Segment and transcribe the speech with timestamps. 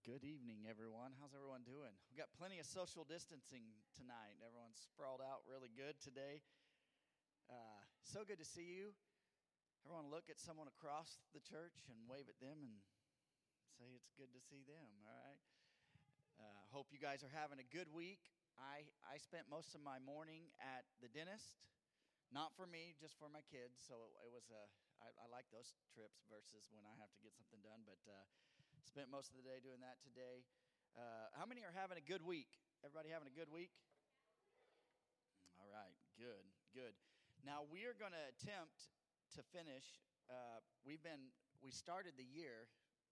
[0.00, 1.12] Good evening, everyone.
[1.20, 1.92] How's everyone doing?
[2.08, 4.40] We've got plenty of social distancing tonight.
[4.40, 6.40] Everyone's sprawled out really good today.
[7.52, 8.96] Uh, so good to see you.
[9.84, 12.80] Everyone, look at someone across the church and wave at them and
[13.76, 14.88] say it's good to see them.
[15.04, 15.40] All right.
[16.40, 18.24] Uh, hope you guys are having a good week.
[18.56, 21.60] I I spent most of my morning at the dentist,
[22.32, 23.76] not for me, just for my kids.
[23.76, 24.64] So it, it was a
[25.04, 27.84] I, I, like those trips versus when I have to get something done.
[27.84, 28.24] But uh,
[28.86, 30.44] spent most of the day doing that today.
[30.96, 32.48] Uh, how many are having a good week?
[32.80, 33.72] Everybody having a good week?
[35.60, 36.96] All right, good, good.
[37.44, 38.88] Now we are going to attempt
[39.36, 40.00] to finish.
[40.28, 42.68] Uh, we've been we started the year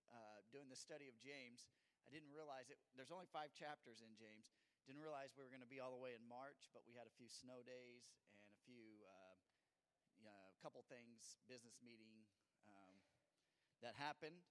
[0.08, 1.68] uh, doing the study of James.
[2.04, 2.80] I didn't realize it.
[2.96, 4.48] There's only five chapters in James.
[4.88, 7.04] Didn't realize we were going to be all the way in March, but we had
[7.04, 8.08] a few snow days
[8.40, 9.28] and a few uh,
[10.58, 12.26] a couple things, business meeting
[12.66, 12.94] um,
[13.78, 14.42] that happened.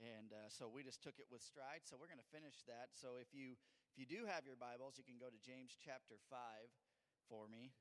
[0.00, 1.84] And uh, so we just took it with stride.
[1.84, 2.96] So we're going to finish that.
[2.96, 3.60] So if you
[3.92, 6.72] if you do have your Bibles, you can go to James chapter five
[7.28, 7.76] for me.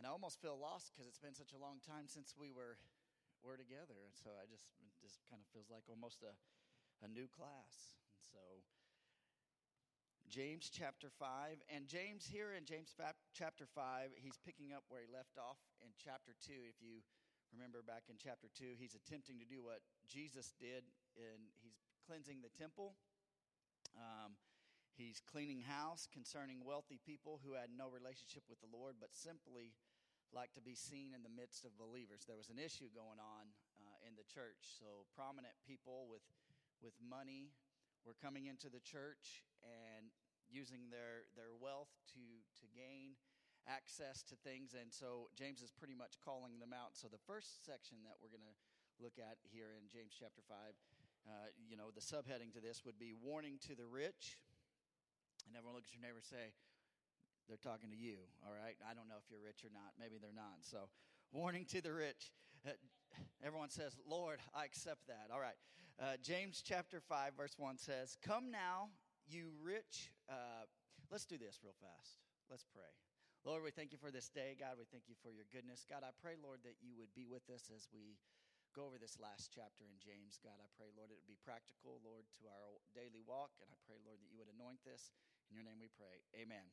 [0.00, 2.80] And I almost feel lost because it's been such a long time since we were
[3.44, 4.08] were together.
[4.08, 6.32] And so I just just kind of feels like almost a
[7.04, 8.00] a new class.
[8.08, 8.40] And so
[10.32, 11.60] James chapter 5.
[11.68, 12.96] And James, here in James
[13.36, 16.52] chapter 5, he's picking up where he left off in chapter 2.
[16.64, 17.04] If you
[17.54, 19.78] remember back in chapter 2, he's attempting to do what
[20.10, 20.82] Jesus did,
[21.14, 22.98] and he's cleansing the temple.
[23.94, 24.34] Um,
[24.98, 29.70] he's cleaning house concerning wealthy people who had no relationship with the Lord, but simply
[30.34, 32.26] like to be seen in the midst of believers.
[32.26, 34.74] There was an issue going on uh, in the church.
[34.82, 36.26] So, prominent people with,
[36.82, 37.54] with money
[38.02, 40.10] were coming into the church and
[40.50, 42.24] using their, their wealth to,
[42.58, 43.14] to gain
[43.68, 44.76] access to things.
[44.76, 46.96] And so James is pretty much calling them out.
[46.96, 48.56] So the first section that we're going to
[49.00, 50.56] look at here in James chapter 5,
[51.24, 54.38] uh, you know, the subheading to this would be warning to the rich.
[55.48, 56.52] And everyone look at your neighbor say,
[57.48, 58.76] they're talking to you, all right?
[58.88, 59.92] I don't know if you're rich or not.
[60.00, 60.64] Maybe they're not.
[60.64, 60.88] So,
[61.32, 62.32] warning to the rich.
[62.66, 62.72] Uh,
[63.44, 65.28] everyone says, Lord, I accept that.
[65.32, 65.58] All right.
[66.00, 68.88] Uh, James chapter 5, verse 1 says, Come now,
[69.28, 70.10] you rich.
[70.28, 70.64] Uh,
[71.10, 72.18] let's do this real fast.
[72.50, 72.88] Let's pray.
[73.44, 74.56] Lord, we thank you for this day.
[74.56, 75.84] God, we thank you for your goodness.
[75.84, 78.16] God, I pray, Lord, that you would be with us as we
[78.72, 80.40] go over this last chapter in James.
[80.40, 83.52] God, I pray, Lord, it would be practical, Lord, to our daily walk.
[83.60, 85.12] And I pray, Lord, that you would anoint this.
[85.52, 86.24] In your name we pray.
[86.40, 86.64] Amen.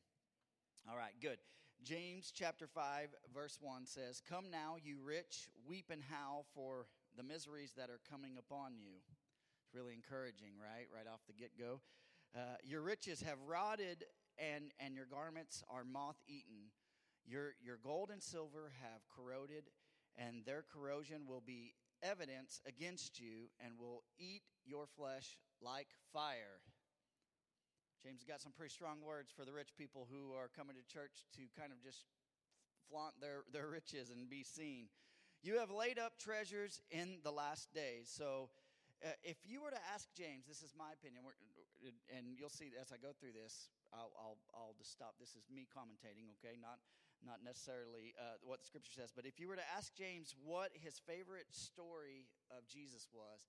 [0.88, 1.44] All right, good.
[1.84, 6.88] James chapter 5, verse 1 says, Come now, you rich, weep and howl for
[7.20, 8.96] the miseries that are coming upon you.
[9.60, 10.88] It's really encouraging, right?
[10.88, 11.84] Right off the get go.
[12.32, 14.08] Uh, your riches have rotted,
[14.42, 16.74] and, and your garments are moth eaten.
[17.26, 19.70] Your, your gold and silver have corroded,
[20.18, 26.58] and their corrosion will be evidence against you and will eat your flesh like fire.
[28.02, 31.22] James got some pretty strong words for the rich people who are coming to church
[31.38, 32.02] to kind of just
[32.90, 34.86] flaunt their, their riches and be seen.
[35.42, 38.10] You have laid up treasures in the last days.
[38.10, 38.50] So,
[39.04, 41.22] uh, if you were to ask James, this is my opinion,
[42.16, 45.20] and you'll see as I go through this, I'll, I'll, I'll just stop.
[45.20, 46.56] This is me commentating, okay?
[46.58, 46.80] Not,
[47.22, 49.12] not necessarily uh, what the scripture says.
[49.14, 53.46] But if you were to ask James what his favorite story of Jesus was,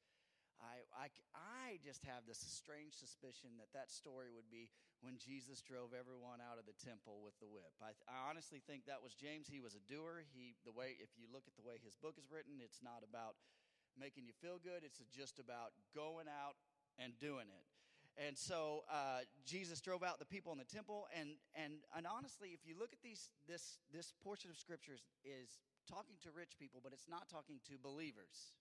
[0.61, 4.69] I, I, I just have this strange suspicion that that story would be
[5.03, 7.73] when Jesus drove everyone out of the temple with the whip.
[7.83, 9.51] I, I honestly think that was James.
[9.51, 10.23] He was a doer.
[10.31, 13.03] He, the way, if you look at the way his book is written, it's not
[13.03, 13.35] about
[13.97, 16.57] making you feel good, it's just about going out
[16.97, 17.65] and doing it.
[18.17, 21.07] And so uh, Jesus drove out the people in the temple.
[21.17, 25.57] And, and, and honestly, if you look at these, this, this portion of scriptures is
[25.89, 28.53] talking to rich people, but it's not talking to believers.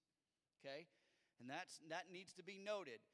[0.60, 0.88] Okay?
[1.40, 3.04] And that's, that needs to be noted.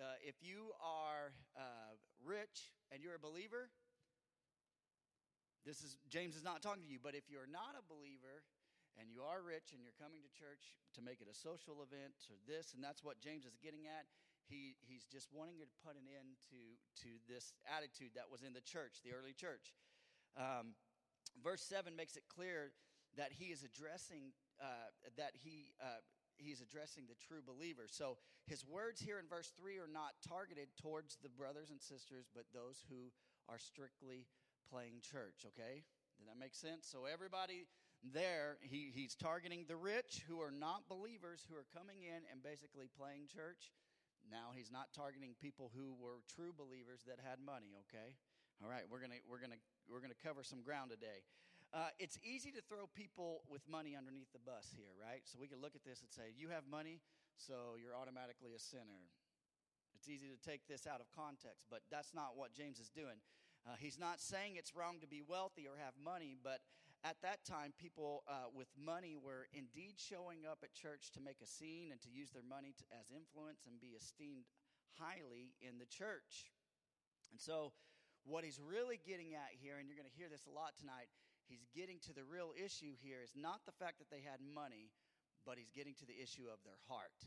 [0.00, 1.92] Uh, if you are uh,
[2.24, 3.68] rich and you're a believer,
[5.68, 6.98] this is James is not talking to you.
[6.98, 8.42] But if you're not a believer
[8.98, 12.16] and you are rich and you're coming to church to make it a social event
[12.32, 14.08] or this, and that's what James is getting at.
[14.52, 16.60] He, he's just wanting to put an end to,
[17.08, 19.72] to this attitude that was in the church, the early church.
[20.36, 20.76] Um,
[21.40, 22.76] verse 7 makes it clear
[23.16, 26.04] that he is addressing, uh, that he, uh,
[26.36, 27.88] he's addressing the true believer.
[27.88, 32.28] So his words here in verse 3 are not targeted towards the brothers and sisters,
[32.28, 33.08] but those who
[33.48, 34.28] are strictly
[34.68, 35.80] playing church, okay?
[36.20, 36.84] Did that make sense?
[36.84, 37.64] So everybody
[38.02, 42.42] there, he, he's targeting the rich who are not believers who are coming in and
[42.42, 43.70] basically playing church.
[44.30, 48.14] Now he's not targeting people who were true believers that had money, okay?
[48.62, 49.58] All right, we're gonna we're gonna
[49.90, 51.26] we're gonna cover some ground today.
[51.72, 55.24] Uh, it's easy to throw people with money underneath the bus here, right?
[55.24, 57.00] So we can look at this and say, you have money,
[57.40, 59.08] so you're automatically a sinner.
[59.96, 63.24] It's easy to take this out of context, but that's not what James is doing.
[63.64, 66.60] Uh, he's not saying it's wrong to be wealthy or have money, but
[67.02, 71.42] at that time, people uh, with money were indeed showing up at church to make
[71.42, 74.46] a scene and to use their money to, as influence and be esteemed
[74.94, 76.54] highly in the church.
[77.34, 77.74] And so,
[78.22, 81.10] what he's really getting at here, and you're going to hear this a lot tonight,
[81.50, 84.94] he's getting to the real issue here is not the fact that they had money,
[85.42, 87.18] but he's getting to the issue of their heart.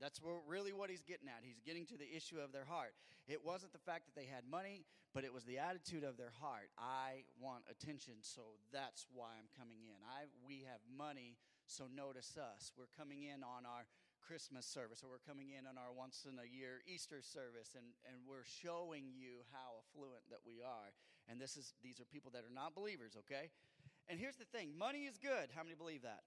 [0.00, 1.42] That's really what he's getting at.
[1.42, 2.94] He's getting to the issue of their heart.
[3.26, 6.32] It wasn't the fact that they had money, but it was the attitude of their
[6.40, 6.70] heart.
[6.78, 9.98] I want attention, so that's why I'm coming in.
[10.06, 11.36] I we have money,
[11.66, 12.72] so notice us.
[12.78, 13.90] We're coming in on our
[14.22, 17.96] Christmas service, or we're coming in on our once in a year Easter service, and,
[18.06, 20.92] and we're showing you how affluent that we are.
[21.28, 23.50] And this is these are people that are not believers, okay?
[24.08, 25.50] And here's the thing money is good.
[25.56, 26.24] How many believe that?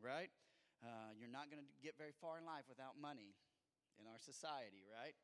[0.00, 0.30] Right?
[0.84, 3.32] Uh, you're not going to get very far in life without money
[3.96, 5.16] in our society, right?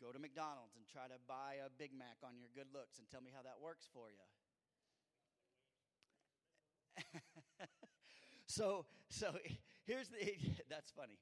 [0.00, 3.08] Go to McDonald's and try to buy a Big Mac on your good looks and
[3.08, 4.26] tell me how that works for you.
[8.46, 9.32] so, so
[9.86, 10.18] here's the
[10.70, 11.16] that's funny.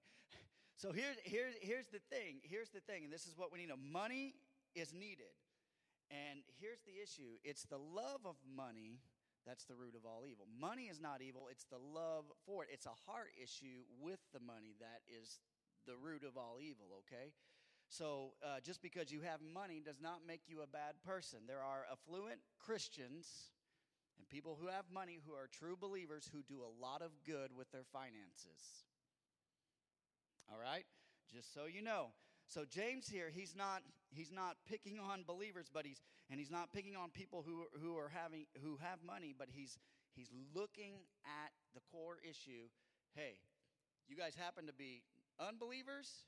[0.77, 2.41] So here's, here's, here's the thing.
[2.43, 3.69] Here's the thing, and this is what we need.
[3.77, 4.35] Money
[4.75, 5.37] is needed.
[6.11, 8.99] And here's the issue it's the love of money
[9.46, 10.46] that's the root of all evil.
[10.60, 12.70] Money is not evil, it's the love for it.
[12.72, 15.40] It's a heart issue with the money that is
[15.87, 17.32] the root of all evil, okay?
[17.88, 21.40] So uh, just because you have money does not make you a bad person.
[21.46, 23.50] There are affluent Christians
[24.19, 27.50] and people who have money who are true believers who do a lot of good
[27.56, 28.84] with their finances.
[30.52, 30.84] All right?
[31.32, 32.12] Just so you know.
[32.50, 36.73] So James here, he's not he's not picking on believers, but he's and he's not
[36.73, 39.79] picking on people who who are having who have money, but he's
[40.17, 42.67] he's looking at the core issue.
[43.14, 43.38] Hey,
[44.08, 45.02] you guys happen to be
[45.38, 46.26] unbelievers,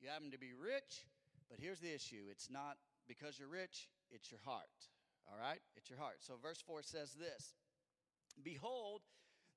[0.00, 1.10] you happen to be rich,
[1.50, 2.30] but here's the issue.
[2.30, 2.76] It's not
[3.08, 4.70] because you're rich, it's your heart.
[5.26, 5.60] All right?
[5.76, 6.18] It's your heart.
[6.20, 7.54] So verse 4 says this
[8.44, 9.02] Behold,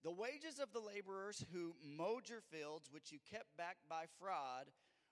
[0.04, 4.66] the wages of the laborers who mowed your fields, which you kept back by fraud,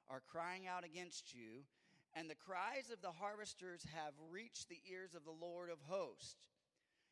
[0.10, 1.66] are crying out against you,
[2.14, 6.38] and the cries of the harvesters have reached the ears of the Lord of hosts.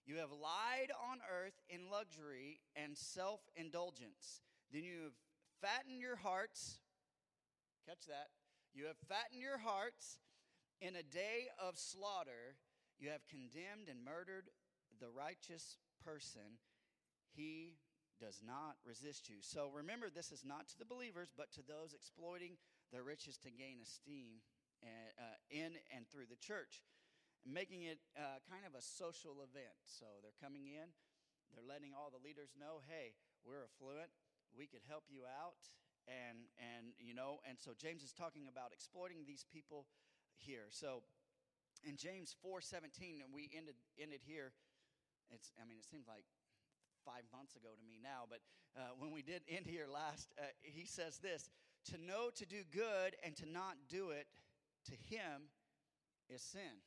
[0.06, 4.42] You have lied on earth in luxury and self indulgence.
[4.72, 5.18] Then you have
[5.62, 6.80] fattened your hearts.
[7.88, 8.28] Catch that.
[8.74, 10.20] You have fattened your hearts
[10.82, 12.58] in a day of slaughter.
[13.00, 14.50] You have condemned and murdered
[15.00, 16.60] the righteous person
[17.36, 17.76] he
[18.20, 19.38] does not resist you.
[19.42, 22.58] So remember, this is not to the believers, but to those exploiting
[22.94, 24.46] their riches to gain esteem
[24.86, 26.86] and, uh, in and through the church,
[27.42, 29.82] making it uh, kind of a social event.
[29.84, 30.94] So they're coming in,
[31.50, 34.14] they're letting all the leaders know, hey, we're affluent,
[34.54, 35.66] we could help you out,
[36.06, 39.90] and and you know, and so James is talking about exploiting these people
[40.38, 40.70] here.
[40.70, 41.02] So
[41.82, 44.54] in James four seventeen, and we ended ended here.
[45.32, 46.28] It's I mean, it seems like
[47.02, 48.40] five months ago to me now, but
[48.78, 51.50] uh, when we did end here last, uh, he says this
[51.92, 54.28] To know to do good and to not do it
[54.86, 55.52] to him
[56.30, 56.80] is sin.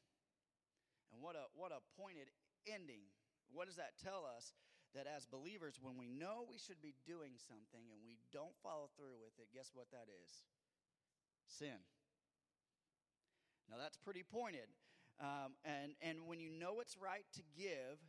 [1.13, 2.33] And what a, what a pointed
[2.67, 3.05] ending.
[3.53, 4.55] What does that tell us?
[4.95, 8.89] That as believers, when we know we should be doing something and we don't follow
[8.97, 10.31] through with it, guess what that is?
[11.45, 11.85] Sin.
[13.69, 14.73] Now that's pretty pointed.
[15.21, 18.01] Um, and, and when you know it's right to give,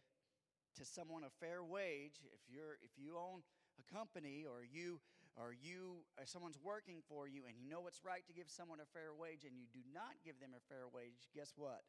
[0.77, 3.41] to someone a fair wage, if you're if you own
[3.82, 5.00] a company or you
[5.38, 8.79] or you or someone's working for you and you know it's right to give someone
[8.82, 11.82] a fair wage and you do not give them a fair wage, guess what?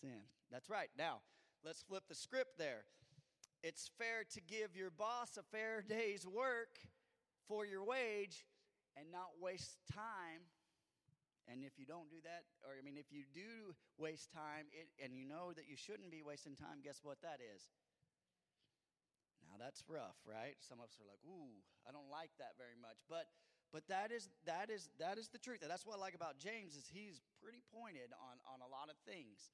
[0.00, 0.26] Sin.
[0.50, 0.88] That's right.
[0.96, 1.20] Now,
[1.64, 2.84] let's flip the script there.
[3.62, 6.80] It's fair to give your boss a fair day's work
[7.46, 8.46] for your wage
[8.96, 10.48] and not waste time
[11.50, 14.86] and if you don't do that, or I mean, if you do waste time it,
[15.02, 17.66] and you know that you shouldn't be wasting time, guess what that is?
[19.52, 20.56] Now that's rough, right?
[20.64, 23.28] Some of us are like, "Ooh, I don't like that very much," but
[23.68, 25.60] but that is that is that is the truth.
[25.60, 28.88] And that's what I like about James is he's pretty pointed on on a lot
[28.88, 29.52] of things.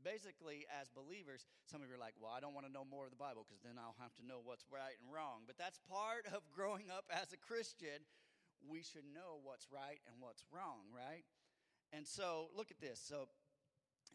[0.00, 3.04] Basically, as believers, some of you are like, "Well, I don't want to know more
[3.04, 5.78] of the Bible because then I'll have to know what's right and wrong." But that's
[5.84, 8.00] part of growing up as a Christian
[8.68, 11.24] we should know what's right and what's wrong, right?
[11.92, 13.00] And so look at this.
[13.00, 13.28] So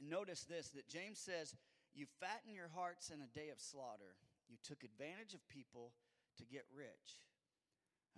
[0.01, 1.55] notice this that James says,
[1.93, 4.17] You fatten your hearts in a day of slaughter.
[4.49, 5.93] You took advantage of people
[6.37, 7.21] to get rich.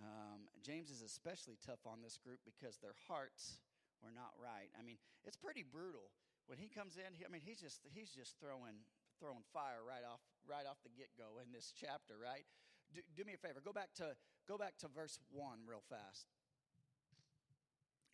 [0.00, 3.60] Um, James is especially tough on this group because their hearts
[4.00, 4.72] were not right.
[4.74, 6.10] I mean, it's pretty brutal
[6.48, 7.14] when he comes in.
[7.14, 8.82] He, I mean, he's just he's just throwing
[9.20, 12.48] throwing fire right off right off the get go in this chapter, right?
[12.90, 13.60] Do, do me a favor.
[13.62, 14.16] Go back to
[14.48, 16.26] go back to verse one real fast.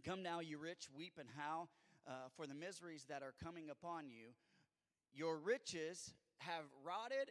[0.04, 1.70] Come now, you rich, weep and howl
[2.06, 4.34] uh, for the miseries that are coming upon you.
[5.12, 7.30] Your riches have rotted,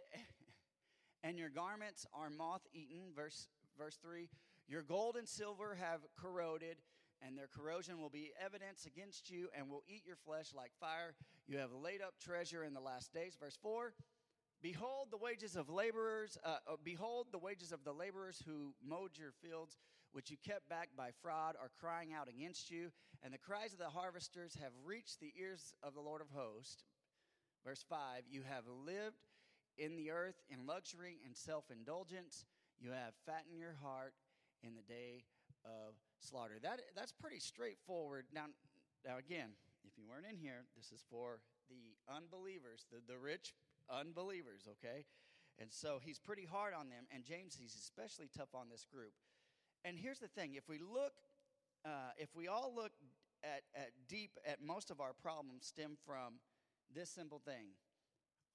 [1.23, 3.11] and your garments are moth eaten.
[3.15, 3.47] Verse,
[3.77, 4.29] verse 3
[4.67, 6.77] Your gold and silver have corroded,
[7.25, 11.15] and their corrosion will be evidence against you and will eat your flesh like fire.
[11.47, 13.37] You have laid up treasure in the last days.
[13.39, 13.93] Verse 4
[14.61, 19.11] Behold the wages of laborers, uh, uh, behold the wages of the laborers who mowed
[19.15, 19.77] your fields,
[20.13, 22.89] which you kept back by fraud, are crying out against you,
[23.23, 26.83] and the cries of the harvesters have reached the ears of the Lord of hosts.
[27.63, 29.26] Verse 5 You have lived
[29.77, 32.45] in the earth in luxury and self indulgence,
[32.79, 34.13] you have fattened your heart
[34.63, 35.23] in the day
[35.65, 36.55] of slaughter.
[36.61, 38.25] That, that's pretty straightforward.
[38.33, 38.45] Now,
[39.05, 39.51] now, again,
[39.85, 43.53] if you weren't in here, this is for the unbelievers, the, the rich
[43.89, 45.05] unbelievers, okay?
[45.59, 47.05] And so he's pretty hard on them.
[47.13, 49.13] And James, he's especially tough on this group.
[49.85, 51.13] And here's the thing if we look,
[51.85, 52.91] uh, if we all look
[53.43, 56.39] at, at deep at most of our problems stem from
[56.93, 57.67] this simple thing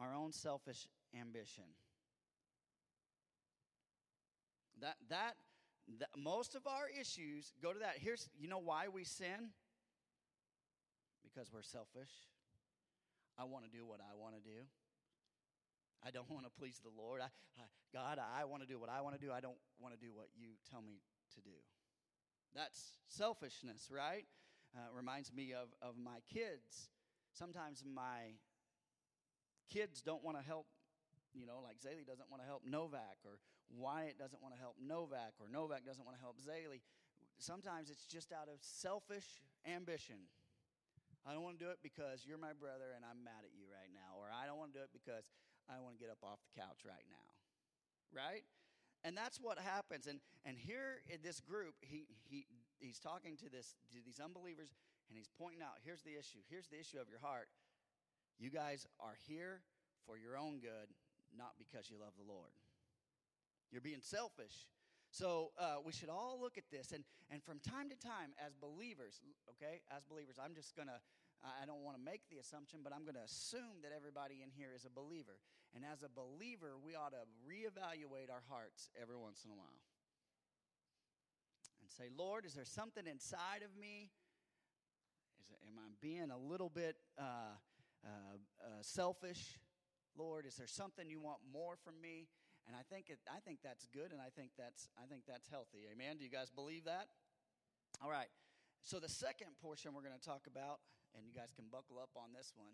[0.00, 0.86] our own selfish
[1.18, 1.64] ambition.
[4.80, 5.34] That, that,
[6.00, 7.94] that most of our issues go to that.
[7.96, 9.50] Here's, you know why we sin?
[11.22, 12.10] Because we're selfish.
[13.38, 14.66] I want to do what I want to do.
[16.04, 17.20] I don't want to please the Lord.
[17.20, 17.26] I,
[17.56, 19.32] I, God, I want to do what I want to do.
[19.32, 21.00] I don't want to do what you tell me
[21.34, 21.56] to do.
[22.54, 24.26] That's selfishness, right?
[24.76, 26.90] Uh, reminds me of, of my kids.
[27.32, 28.36] Sometimes my
[29.70, 30.66] kids don't want to help,
[31.34, 33.40] you know, like Zaylee doesn't want to help Novak, or
[33.72, 36.84] Wyatt doesn't want to help Novak, or Novak doesn't want to help Zaylee.
[37.40, 40.28] Sometimes it's just out of selfish ambition.
[41.26, 43.70] I don't want to do it because you're my brother and I'm mad at you
[43.70, 44.18] right now.
[44.18, 45.30] Or I don't want to do it because
[45.70, 47.28] I want to get up off the couch right now.
[48.10, 48.42] Right?
[49.06, 50.06] And that's what happens.
[50.06, 52.46] And and here in this group, he he
[52.78, 54.74] he's talking to this to these unbelievers
[55.12, 56.40] and he's pointing out, here's the issue.
[56.48, 57.52] Here's the issue of your heart.
[58.38, 59.62] You guys are here
[60.06, 60.90] for your own good,
[61.36, 62.52] not because you love the Lord.
[63.70, 64.68] You're being selfish.
[65.10, 68.52] So uh, we should all look at this, and and from time to time, as
[68.56, 69.20] believers,
[69.56, 71.00] okay, as believers, I'm just gonna
[71.42, 74.50] I don't want to make the assumption, but I'm going to assume that everybody in
[74.54, 75.42] here is a believer.
[75.74, 79.82] And as a believer, we ought to reevaluate our hearts every once in a while
[81.80, 84.10] and say, Lord, is there something inside of me?
[85.42, 87.58] Is am I being a little bit uh,
[88.04, 88.08] uh,
[88.62, 89.58] uh, selfish?
[90.16, 92.28] Lord, is there something you want more from me?
[92.66, 95.48] And I think it, I think that's good, and I think that's I think that's
[95.48, 95.88] healthy.
[95.90, 96.16] Amen.
[96.18, 97.08] Do you guys believe that?
[98.00, 98.30] All right.
[98.84, 100.78] So the second portion we're going to talk about
[101.16, 102.72] and you guys can buckle up on this one.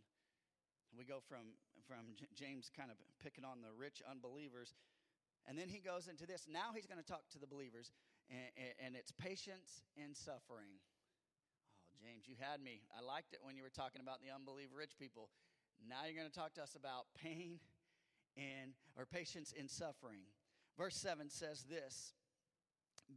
[0.94, 4.72] We go from, from James kind of picking on the rich unbelievers,
[5.44, 6.48] and then he goes into this.
[6.48, 7.92] Now he's going to talk to the believers,
[8.32, 10.80] and, and it's patience and suffering.
[11.92, 12.88] Oh, James, you had me.
[12.96, 15.28] I liked it when you were talking about the unbeliever rich people.
[15.86, 17.60] Now you're going to talk to us about pain
[18.36, 20.20] and or patience in suffering.
[20.76, 22.14] Verse 7 says this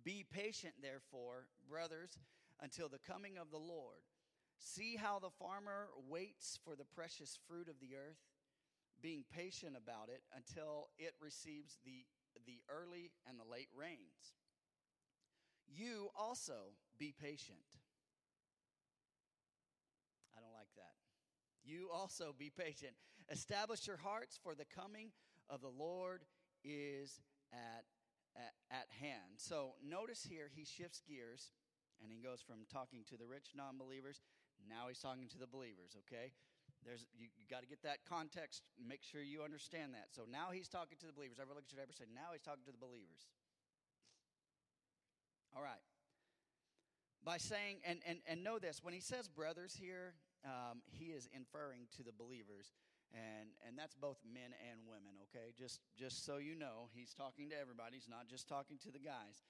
[0.04, 2.18] Be patient, therefore, brothers,
[2.62, 4.02] until the coming of the Lord.
[4.58, 8.22] See how the farmer waits for the precious fruit of the earth,
[9.02, 12.06] being patient about it until it receives the,
[12.46, 14.38] the early and the late rains.
[15.68, 17.58] You also be patient.
[20.38, 20.94] I don't like that.
[21.64, 22.94] You also be patient.
[23.30, 25.12] Establish your hearts, for the coming
[25.50, 26.24] of the Lord
[26.64, 27.22] is
[27.54, 27.86] at,
[28.36, 29.38] at, at hand.
[29.38, 31.52] So notice here, he shifts gears
[32.02, 34.22] and he goes from talking to the rich non believers
[34.70, 36.34] now he's talking to the believers, okay?
[36.86, 38.64] There's you, you got to get that context.
[38.78, 40.10] Make sure you understand that.
[40.12, 41.38] So now he's talking to the believers.
[41.42, 43.30] Ever look at your neighbor say, now he's talking to the believers.
[45.56, 45.82] All right.
[47.24, 51.30] By saying, and, and, and know this, when he says brothers here, um, he is
[51.34, 52.74] inferring to the believers.
[53.12, 55.52] And, and that's both men and women, okay?
[55.58, 58.00] Just, just so you know, he's talking to everybody.
[58.00, 59.44] He's not just talking to the guys.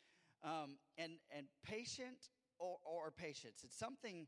[0.44, 4.26] Um, and, and patient or, or patience, it's something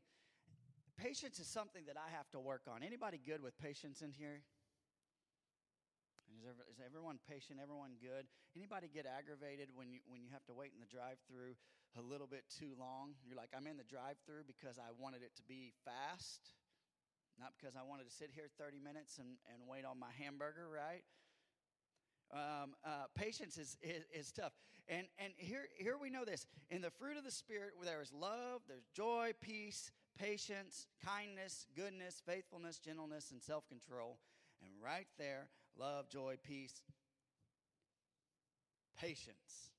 [0.96, 2.82] patience is something that I have to work on.
[2.82, 4.42] Anybody good with patience in here?
[6.74, 7.62] Is, everyone patient?
[7.62, 8.26] Everyone good?
[8.56, 11.54] Anybody get aggravated when you when you have to wait in the drive-through
[11.94, 13.14] a little bit too long?
[13.22, 16.50] You're like, I'm in the drive-through because I wanted it to be fast,
[17.38, 20.66] not because I wanted to sit here 30 minutes and, and wait on my hamburger,
[20.66, 21.06] right?
[22.34, 24.52] Um, uh, patience is, is, is tough.
[24.88, 26.46] And, and here, here we know this.
[26.70, 31.66] In the fruit of the Spirit, where there is love, there's joy, peace, patience, kindness,
[31.76, 34.18] goodness, faithfulness, gentleness, and self control.
[34.58, 36.82] And right there, love, joy, peace,
[39.00, 39.70] patience.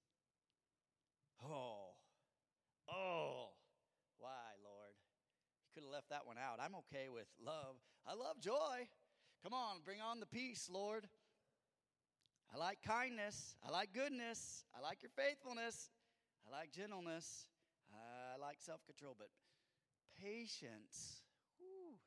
[1.43, 1.93] Oh,
[2.89, 3.49] oh,
[4.17, 4.29] why,
[4.63, 4.93] Lord?
[5.63, 6.59] You could have left that one out.
[6.59, 7.75] I'm okay with love.
[8.07, 8.87] I love joy.
[9.43, 11.07] Come on, bring on the peace, Lord.
[12.53, 13.55] I like kindness.
[13.65, 14.63] I like goodness.
[14.75, 15.89] I like your faithfulness.
[16.47, 17.47] I like gentleness.
[17.91, 19.15] I like self control.
[19.17, 19.29] But
[20.21, 21.21] patience,
[21.57, 21.97] whew,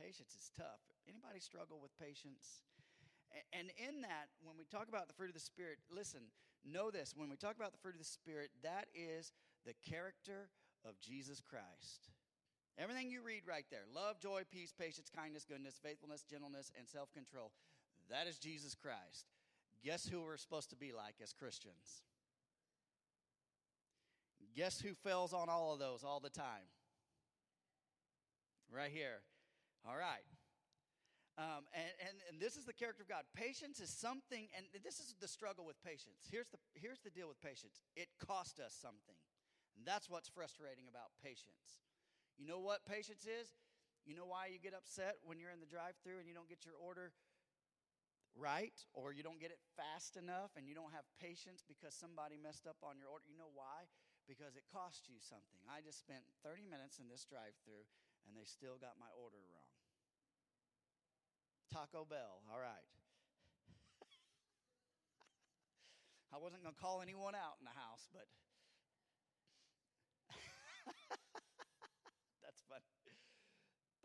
[0.00, 0.80] patience is tough.
[1.08, 2.62] Anybody struggle with patience?
[3.52, 6.20] And in that, when we talk about the fruit of the Spirit, listen,
[6.64, 7.14] know this.
[7.16, 9.32] When we talk about the fruit of the Spirit, that is
[9.64, 10.48] the character
[10.84, 12.10] of Jesus Christ.
[12.78, 17.12] Everything you read right there love, joy, peace, patience, kindness, goodness, faithfulness, gentleness, and self
[17.12, 17.52] control
[18.10, 19.26] that is Jesus Christ.
[19.84, 22.02] Guess who we're supposed to be like as Christians?
[24.54, 26.70] Guess who fails on all of those all the time?
[28.74, 29.20] Right here.
[29.86, 30.24] All right.
[31.36, 33.28] Um, and, and, and this is the character of God.
[33.36, 36.24] Patience is something, and this is the struggle with patience.
[36.32, 39.20] Here's the, here's the deal with patience it cost us something.
[39.76, 41.84] And that's what's frustrating about patience.
[42.40, 43.52] You know what patience is?
[44.08, 46.48] You know why you get upset when you're in the drive through and you don't
[46.48, 47.12] get your order
[48.32, 52.40] right or you don't get it fast enough and you don't have patience because somebody
[52.40, 53.28] messed up on your order?
[53.28, 53.88] You know why?
[54.24, 55.60] Because it cost you something.
[55.68, 57.84] I just spent 30 minutes in this drive through
[58.24, 59.65] and they still got my order wrong.
[61.72, 62.86] Taco Bell, all right.
[66.34, 68.26] I wasn't going to call anyone out in the house, but
[72.42, 72.80] that's fun.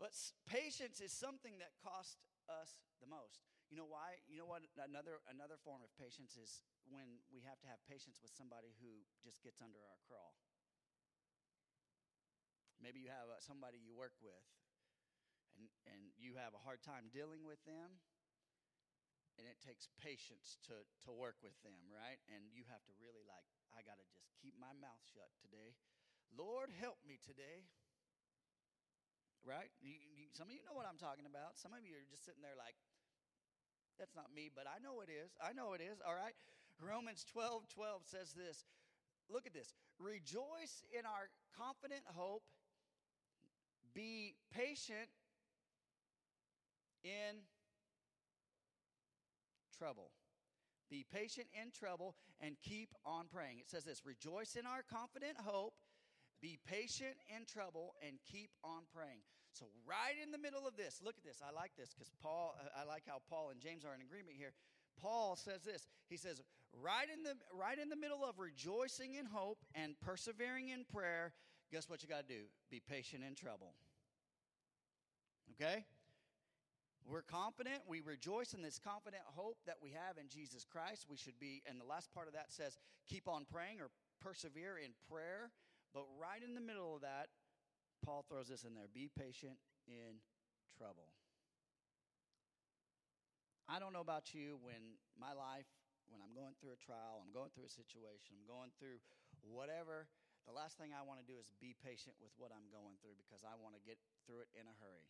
[0.02, 0.10] But
[0.50, 2.18] patience is something that costs
[2.50, 3.46] us the most.
[3.70, 4.18] You know why?
[4.26, 4.66] You know what?
[4.76, 9.06] Another another form of patience is when we have to have patience with somebody who
[9.22, 10.34] just gets under our crawl.
[12.82, 14.42] Maybe you have uh, somebody you work with
[15.56, 18.00] and, and you have a hard time dealing with them,
[19.40, 20.76] and it takes patience to,
[21.08, 22.20] to work with them, right?
[22.28, 25.72] And you have to really, like, I got to just keep my mouth shut today.
[26.32, 27.64] Lord, help me today.
[29.42, 29.72] Right?
[29.82, 31.58] You, you, some of you know what I'm talking about.
[31.58, 32.78] Some of you are just sitting there like,
[33.98, 35.34] that's not me, but I know it is.
[35.42, 35.98] I know it is.
[36.04, 36.36] All right.
[36.78, 38.64] Romans 12 12 says this.
[39.28, 39.74] Look at this.
[39.98, 42.46] Rejoice in our confident hope
[43.94, 45.08] be patient
[47.04, 47.42] in
[49.76, 50.10] trouble.
[50.90, 53.58] Be patient in trouble and keep on praying.
[53.58, 55.74] It says this Rejoice in our confident hope.
[56.42, 59.22] Be patient in trouble and keep on praying.
[59.52, 61.40] So, right in the middle of this, look at this.
[61.40, 64.52] I like this because Paul, I like how Paul and James are in agreement here.
[65.00, 65.86] Paul says this.
[66.08, 66.42] He says,
[66.80, 71.32] right in the right in the middle of rejoicing in hope and persevering in prayer,
[71.70, 72.42] guess what you got to do?
[72.70, 73.74] Be patient in trouble.
[75.52, 75.84] Okay?
[77.08, 77.82] We're confident.
[77.86, 81.06] We rejoice in this confident hope that we have in Jesus Christ.
[81.10, 83.90] We should be, and the last part of that says, keep on praying or
[84.22, 85.50] persevere in prayer.
[85.92, 87.28] But right in the middle of that,
[88.06, 90.22] Paul throws this in there be patient in
[90.78, 91.10] trouble.
[93.70, 95.70] I don't know about you when my life,
[96.10, 98.98] when I'm going through a trial, I'm going through a situation, I'm going through
[99.42, 100.10] whatever,
[100.46, 103.14] the last thing I want to do is be patient with what I'm going through
[103.14, 105.06] because I want to get through it in a hurry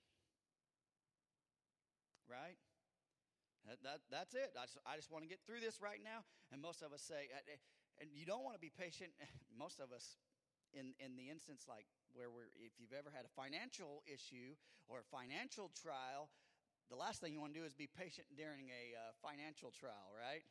[2.32, 2.56] right?
[3.68, 4.56] That, that, that's it.
[4.56, 6.24] I just, I just want to get through this right now.
[6.50, 7.30] And most of us say,
[8.00, 9.12] and you don't want to be patient.
[9.54, 10.18] Most of us,
[10.72, 11.84] in, in the instance like
[12.16, 14.56] where we're, if you've ever had a financial issue
[14.88, 16.32] or a financial trial,
[16.90, 20.12] the last thing you want to do is be patient during a uh, financial trial,
[20.12, 20.44] right?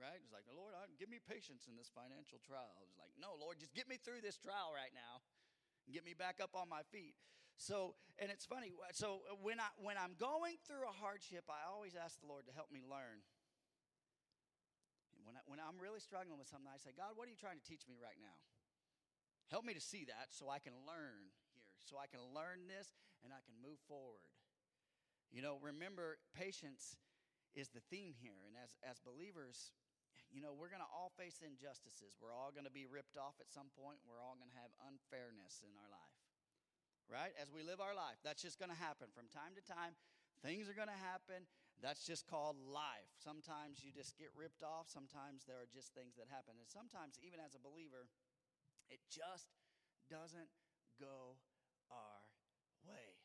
[0.00, 0.20] Right?
[0.22, 2.80] It's like, Lord, give me patience in this financial trial.
[2.86, 5.20] It's like, no, Lord, just get me through this trial right now
[5.84, 7.18] and get me back up on my feet.
[7.62, 8.74] So, and it's funny.
[8.90, 12.54] So when I when I'm going through a hardship, I always ask the Lord to
[12.58, 13.22] help me learn.
[15.22, 17.62] When, I, when I'm really struggling with something, I say, God, what are you trying
[17.62, 18.34] to teach me right now?
[19.54, 22.98] Help me to see that so I can learn here, so I can learn this
[23.22, 24.26] and I can move forward.
[25.30, 26.98] You know, remember, patience
[27.54, 28.42] is the theme here.
[28.50, 29.70] And as, as believers,
[30.34, 32.18] you know, we're going to all face injustices.
[32.18, 34.02] We're all going to be ripped off at some point.
[34.02, 36.31] We're all going to have unfairness in our life
[37.12, 37.36] right?
[37.36, 38.16] As we live our life.
[38.24, 39.92] That's just going to happen from time to time.
[40.40, 41.44] Things are going to happen.
[41.84, 43.12] That's just called life.
[43.20, 44.88] Sometimes you just get ripped off.
[44.88, 46.56] Sometimes there are just things that happen.
[46.56, 48.08] And sometimes, even as a believer,
[48.88, 49.52] it just
[50.08, 50.48] doesn't
[50.96, 51.36] go
[51.92, 52.24] our
[52.88, 53.20] way.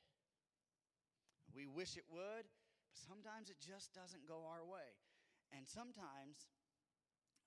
[1.55, 2.45] We wish it would,
[2.91, 4.99] but sometimes it just doesn't go our way.
[5.55, 6.51] And sometimes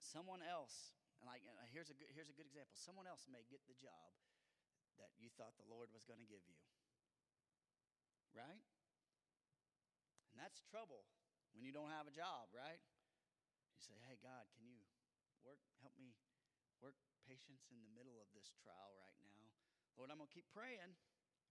[0.00, 2.72] someone else, like here's a good, here's a good example.
[2.74, 4.10] Someone else may get the job
[5.00, 6.58] that you thought the Lord was going to give you.
[8.36, 8.62] Right?
[10.30, 11.08] And that's trouble
[11.50, 12.78] when you don't have a job, right?
[13.74, 14.78] You say, hey, God, can you
[15.42, 16.14] work, help me
[16.78, 16.94] work
[17.26, 19.42] patience in the middle of this trial right now?
[19.98, 20.94] Lord, I'm going to keep praying.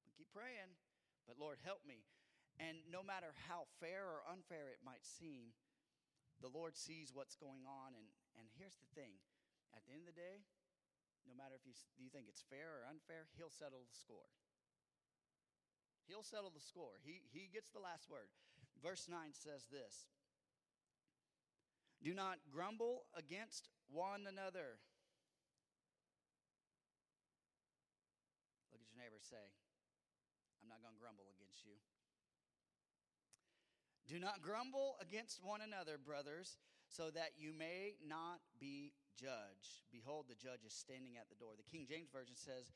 [0.05, 0.73] I'm keep praying.
[1.27, 2.07] But Lord, help me.
[2.57, 5.55] And no matter how fair or unfair it might seem,
[6.39, 7.95] the Lord sees what's going on.
[7.95, 8.07] And,
[8.39, 9.19] and here's the thing
[9.75, 10.41] at the end of the day,
[11.27, 14.29] no matter if you, you think it's fair or unfair, He'll settle the score.
[16.10, 16.97] He'll settle the score.
[17.05, 18.34] He, he gets the last word.
[18.82, 20.10] Verse 9 says this
[22.01, 24.82] Do not grumble against one another.
[28.73, 29.43] Look at your neighbor say,
[30.63, 31.77] I'm not going to grumble against you.
[34.10, 36.58] Do not grumble against one another, brothers,
[36.89, 39.86] so that you may not be judged.
[39.91, 41.54] Behold, the judge is standing at the door.
[41.56, 42.73] The King James Version says,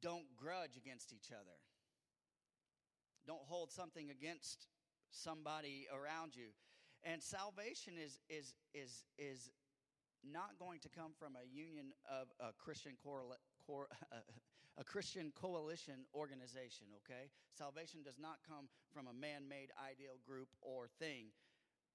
[0.00, 1.58] Don't grudge against each other.
[3.26, 4.68] Don't hold something against
[5.10, 6.54] somebody around you.
[7.02, 9.50] And salvation is, is, is, is
[10.22, 13.88] not going to come from a union of a Christian correla- cor-
[14.78, 17.30] a Christian coalition organization, okay?
[17.56, 21.30] Salvation does not come from a man made ideal group or thing.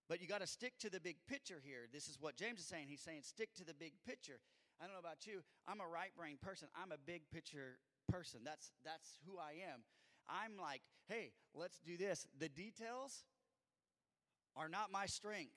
[0.09, 1.85] But you got to stick to the big picture here.
[1.93, 2.87] This is what James is saying.
[2.89, 4.41] He's saying, stick to the big picture.
[4.81, 5.41] I don't know about you.
[5.67, 6.67] I'm a right brain person.
[6.75, 7.77] I'm a big picture
[8.11, 8.41] person.
[8.43, 9.81] That's, that's who I am.
[10.27, 12.27] I'm like, hey, let's do this.
[12.39, 13.23] The details
[14.55, 15.53] are not my strength.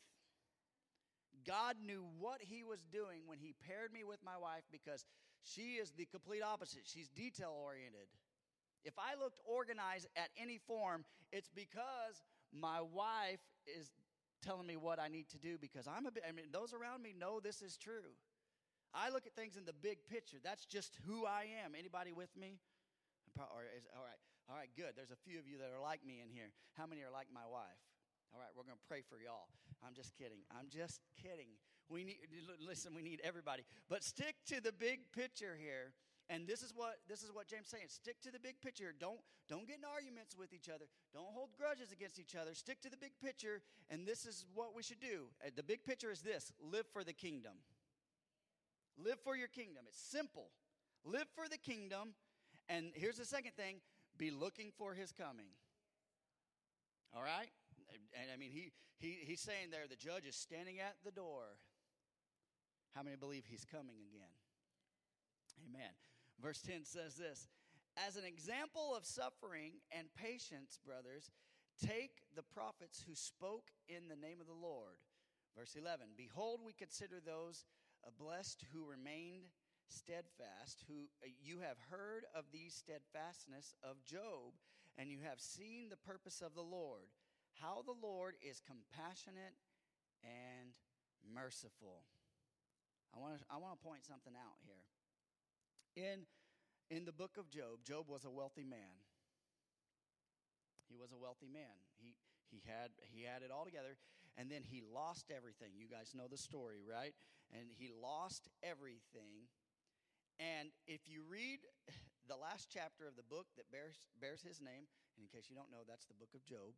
[1.47, 5.05] God knew what He was doing when He paired me with my wife because
[5.43, 6.83] she is the complete opposite.
[6.85, 8.07] She's detail oriented.
[8.85, 13.91] If I looked organized at any form, it's because my wife is
[14.43, 17.03] telling me what I need to do because I'm a bit, I mean, those around
[17.03, 18.13] me know this is true.
[18.93, 20.37] I look at things in the big picture.
[20.43, 21.73] That's just who I am.
[21.79, 22.59] Anybody with me?
[23.39, 24.21] All right.
[24.51, 24.93] All right, good.
[24.97, 26.51] There's a few of you that are like me in here.
[26.77, 27.81] How many are like my wife?
[28.35, 29.49] All right, we're going to pray for y'all.
[29.87, 30.45] I'm just kidding.
[30.51, 31.57] I'm just kidding.
[31.89, 32.19] We need
[32.61, 33.65] listen, we need everybody.
[33.89, 35.93] But stick to the big picture here.
[36.31, 37.85] And this is what this is what James saying.
[37.89, 38.95] Stick to the big picture.
[38.99, 40.87] Don't don't get in arguments with each other.
[41.13, 42.55] Don't hold grudges against each other.
[42.55, 43.61] Stick to the big picture.
[43.91, 45.29] And this is what we should do.
[45.45, 47.53] Uh, the big picture is this: live for the kingdom.
[48.97, 49.85] Live for your kingdom.
[49.89, 50.49] It's simple.
[51.05, 52.15] Live for the kingdom.
[52.69, 53.81] And here's the second thing
[54.19, 55.51] be looking for his coming.
[57.15, 57.51] All right?
[58.15, 61.59] And I mean, he, he, he's saying there, the judge is standing at the door.
[62.95, 64.33] How many believe he's coming again?
[65.69, 65.93] Amen.
[66.41, 67.49] Verse 10 says this
[67.97, 71.31] As an example of suffering and patience, brothers,
[71.85, 74.97] take the prophets who spoke in the name of the Lord.
[75.57, 77.65] Verse 11 Behold, we consider those
[78.19, 79.53] blessed who remained
[79.89, 84.57] steadfast, who uh, you have heard of the steadfastness of Job,
[84.97, 87.13] and you have seen the purpose of the Lord,
[87.61, 89.55] how the Lord is compassionate
[90.25, 90.73] and
[91.23, 92.05] merciful.
[93.15, 94.82] I want to I want to point something out here.
[95.97, 96.25] In
[96.91, 99.01] in the book of Job, Job was a wealthy man.
[100.89, 101.85] He was a wealthy man.
[102.01, 102.15] He
[102.51, 103.97] he had he had it all together
[104.37, 105.77] and then he lost everything.
[105.77, 107.13] You guys know the story, right?
[107.53, 109.49] And he lost everything
[110.41, 111.61] and if you read
[112.31, 115.55] the last chapter of the book that bears, bears his name, and in case you
[115.55, 116.73] don't know, that's the book of Job.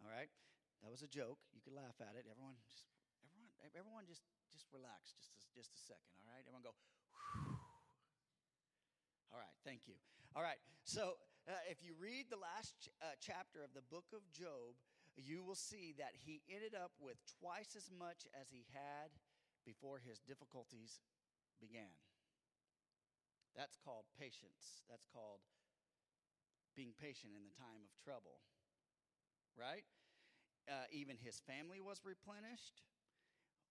[0.00, 0.32] All right?
[0.80, 1.38] That was a joke.
[1.52, 2.24] You could laugh at it.
[2.24, 2.88] Everyone just
[3.20, 6.40] everyone everyone just just relax just a, just a second, all right?
[6.40, 6.72] Everyone go
[7.36, 7.69] Whew.
[9.32, 9.94] All right, thank you.
[10.34, 10.58] All right.
[10.84, 14.74] So, uh, if you read the last ch- uh, chapter of the book of Job,
[15.16, 19.10] you will see that he ended up with twice as much as he had
[19.66, 21.00] before his difficulties
[21.60, 21.94] began.
[23.54, 24.82] That's called patience.
[24.88, 25.42] That's called
[26.74, 28.42] being patient in the time of trouble.
[29.58, 29.84] Right?
[30.70, 32.82] Uh, even his family was replenished.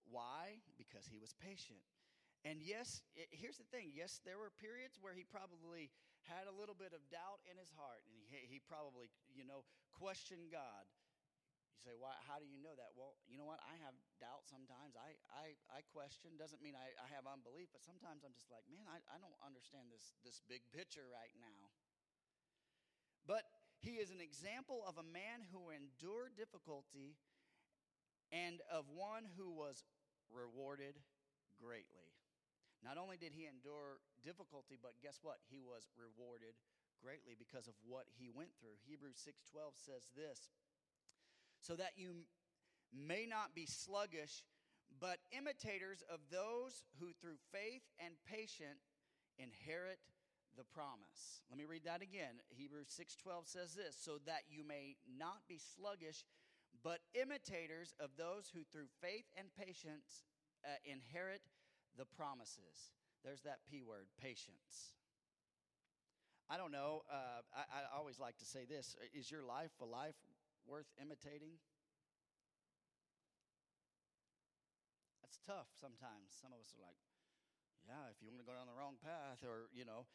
[0.10, 0.60] Why?
[0.78, 1.80] Because he was patient.
[2.47, 3.91] And yes, it, here's the thing.
[3.91, 5.91] Yes, there were periods where he probably
[6.23, 9.67] had a little bit of doubt in his heart, and he, he probably, you know,
[9.91, 10.88] questioned God.
[11.75, 12.91] You say, why, how do you know that?
[12.95, 13.60] Well, you know what?
[13.63, 14.99] I have doubt sometimes.
[14.99, 16.36] I, I, I question.
[16.36, 19.36] Doesn't mean I, I have unbelief, but sometimes I'm just like, man, I, I don't
[19.39, 21.71] understand this, this big picture right now.
[23.23, 23.47] But
[23.80, 27.15] he is an example of a man who endured difficulty
[28.32, 29.88] and of one who was
[30.28, 30.99] rewarded
[31.56, 32.09] greatly.
[32.84, 35.39] Not only did he endure difficulty, but guess what?
[35.50, 36.56] He was rewarded
[37.02, 38.80] greatly because of what he went through.
[38.88, 40.52] Hebrews 6:12 says this,
[41.60, 42.26] so that you
[42.92, 44.44] may not be sluggish,
[45.00, 48.96] but imitators of those who through faith and patience
[49.38, 50.00] inherit
[50.58, 51.44] the promise.
[51.50, 52.42] Let me read that again.
[52.50, 56.26] Hebrews 6:12 says this, so that you may not be sluggish,
[56.84, 60.24] but imitators of those who through faith and patience
[60.65, 61.42] uh, inherit
[61.97, 62.93] the promises.
[63.23, 64.95] There's that P word, patience.
[66.49, 67.06] I don't know.
[67.06, 70.17] Uh, I, I always like to say this Is your life a life
[70.65, 71.62] worth imitating?
[75.21, 76.34] That's tough sometimes.
[76.34, 76.97] Some of us are like,
[77.86, 80.10] yeah, if you want to go down the wrong path, or, you know,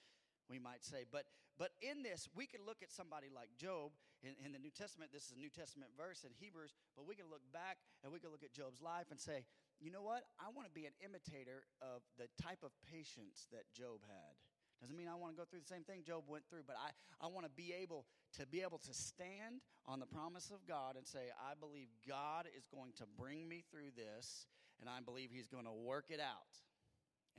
[0.50, 1.06] we might say.
[1.06, 3.94] But but in this, we can look at somebody like Job
[4.26, 5.14] in, in, the New Testament.
[5.14, 8.18] This is a New Testament verse in Hebrews, but we can look back and we
[8.18, 9.46] can look at Job's life and say,
[9.80, 10.24] you know what?
[10.38, 14.34] I want to be an imitator of the type of patience that Job had.
[14.80, 16.90] Doesn't mean I want to go through the same thing Job went through, but I,
[17.24, 18.06] I want to be able
[18.37, 22.46] to be able to stand on the promise of God and say, I believe God
[22.56, 24.46] is going to bring me through this,
[24.80, 26.52] and I believe He's going to work it out.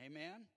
[0.01, 0.47] Amen?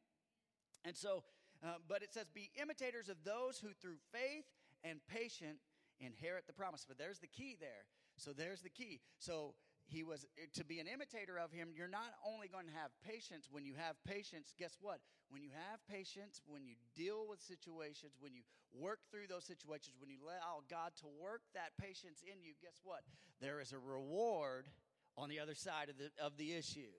[0.84, 1.24] And so
[1.62, 4.44] uh, but it says, Be imitators of those who through faith
[4.84, 5.62] and patience
[6.00, 6.84] inherit the promise.
[6.86, 7.86] But there's the key there.
[8.16, 9.00] So there's the key.
[9.18, 9.54] So
[9.88, 12.90] he was eh, to be an imitator of him you're not only going to have
[13.04, 17.40] patience when you have patience guess what when you have patience when you deal with
[17.40, 22.22] situations when you work through those situations when you allow god to work that patience
[22.22, 23.00] in you guess what
[23.40, 24.68] there is a reward
[25.16, 26.92] on the other side of the of the issue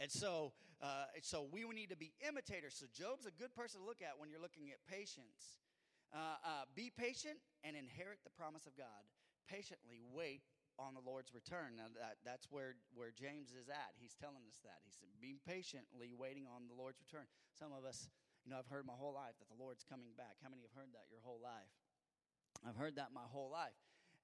[0.00, 2.78] and so, uh, so we need to be imitators.
[2.78, 5.58] So Job's a good person to look at when you're looking at patience.
[6.14, 9.02] Uh, uh, be patient and inherit the promise of God.
[9.50, 10.42] Patiently wait
[10.78, 11.74] on the Lord's return.
[11.74, 13.98] Now that, that's where, where James is at.
[13.98, 14.78] He's telling us that.
[14.86, 17.26] He's being patiently waiting on the Lord's return.
[17.50, 18.06] Some of us,
[18.46, 20.38] you know, I've heard my whole life that the Lord's coming back.
[20.38, 21.74] How many have heard that your whole life?
[22.62, 23.76] I've heard that my whole life.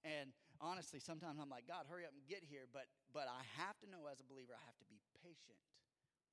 [0.07, 0.31] And
[0.63, 2.71] honestly, sometimes I'm like, God, hurry up and get here.
[2.71, 5.59] But but I have to know as a believer, I have to be patient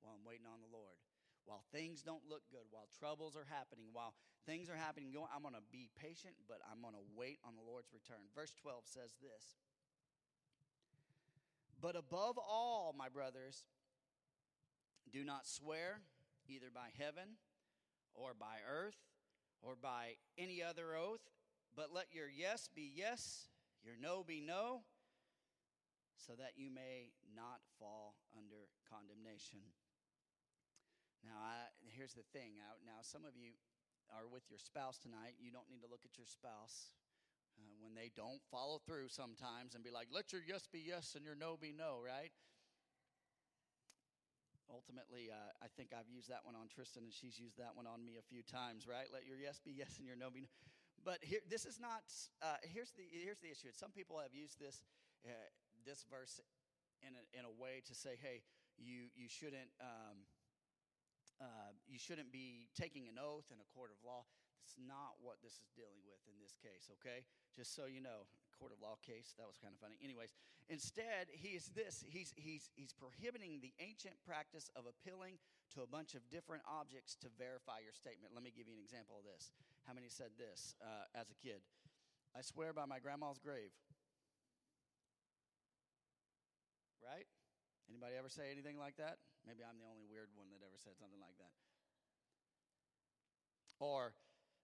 [0.02, 0.98] while I'm waiting on the Lord.
[1.42, 4.14] While things don't look good, while troubles are happening, while
[4.46, 7.66] things are happening, I'm going to be patient, but I'm going to wait on the
[7.66, 8.30] Lord's return.
[8.30, 9.58] Verse 12 says this
[11.82, 13.64] But above all, my brothers,
[15.12, 16.00] do not swear
[16.46, 17.42] either by heaven
[18.14, 18.96] or by earth
[19.60, 21.26] or by any other oath,
[21.74, 23.48] but let your yes be yes,
[23.82, 24.82] your no be no,
[26.14, 29.58] so that you may not fall under condemnation.
[31.24, 32.54] Now, I, here's the thing.
[32.54, 33.58] Now, now, some of you
[34.14, 35.34] are with your spouse tonight.
[35.42, 36.94] You don't need to look at your spouse
[37.62, 41.14] uh, when they don't follow through sometimes and be like, let your yes be yes
[41.14, 42.34] and your no be no, right?
[44.66, 47.86] Ultimately, uh, I think I've used that one on Tristan, and she's used that one
[47.86, 49.06] on me a few times, right?
[49.12, 50.52] Let your yes be yes and your no be no.
[51.04, 52.02] But here, this is not.
[52.40, 53.68] Uh, here's the here's the issue.
[53.74, 54.80] Some people have used this
[55.26, 55.34] uh,
[55.84, 56.40] this verse
[57.02, 58.42] in a, in a way to say, hey,
[58.78, 59.70] you, you shouldn't.
[59.80, 60.26] Um,
[61.42, 64.22] uh, you shouldn't be taking an oath in a court of law.
[64.62, 67.26] That's not what this is dealing with in this case, okay?
[67.50, 69.98] Just so you know, court of law case, that was kind of funny.
[69.98, 70.30] Anyways,
[70.70, 75.42] instead, he is this he's, he's, he's prohibiting the ancient practice of appealing
[75.74, 78.30] to a bunch of different objects to verify your statement.
[78.38, 79.50] Let me give you an example of this.
[79.82, 81.58] How many said this uh, as a kid?
[82.38, 83.74] I swear by my grandma's grave
[87.02, 87.26] right?
[87.90, 89.18] Anybody ever say anything like that?
[89.44, 91.52] Maybe I'm the only weird one that ever said something like that.
[93.82, 94.14] Or,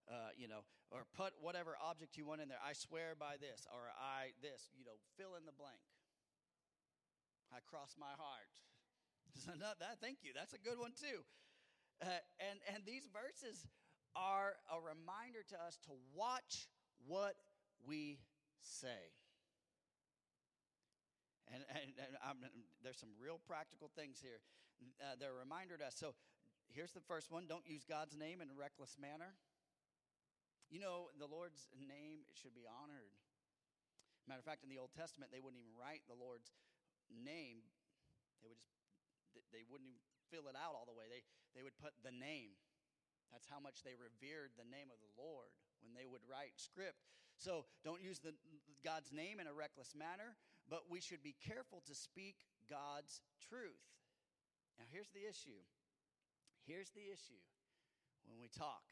[0.08, 2.60] uh, you know, or put whatever object you want in there.
[2.64, 4.72] I swear by this, or I this.
[4.74, 5.84] You know, fill in the blank.
[7.52, 8.52] I cross my heart.
[9.80, 10.32] that, thank you.
[10.34, 11.24] That's a good one too.
[12.00, 13.68] Uh, and and these verses
[14.16, 16.68] are a reminder to us to watch
[17.06, 17.36] what
[17.86, 18.18] we
[18.62, 19.12] say.
[21.48, 22.52] And, and, and
[22.84, 24.40] there's some real practical things here.
[25.00, 25.96] Uh, they're a reminder to us.
[25.96, 26.12] So
[26.68, 29.34] here's the first one don't use God's name in a reckless manner.
[30.68, 33.12] You know, the Lord's name should be honored.
[34.28, 36.52] Matter of fact, in the Old Testament, they wouldn't even write the Lord's
[37.08, 37.64] name.
[38.44, 38.60] They would
[39.32, 41.08] just, they wouldn't even fill it out all the way.
[41.08, 41.24] They,
[41.56, 42.52] they would put the name.
[43.32, 47.08] That's how much they revered the name of the Lord when they would write script.
[47.40, 48.36] So don't use the,
[48.84, 50.36] God's name in a reckless manner
[50.68, 52.36] but we should be careful to speak
[52.68, 53.88] God's truth.
[54.78, 55.64] Now, here's the issue.
[56.68, 57.40] Here's the issue
[58.28, 58.84] when we talk.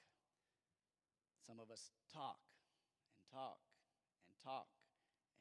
[1.46, 2.42] Some of us talk
[3.14, 3.62] and talk
[4.26, 4.66] and talk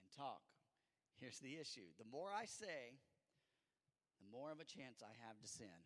[0.05, 0.45] and talk.
[1.17, 3.01] Here's the issue the more I say,
[4.21, 5.81] the more of a chance I have to sin.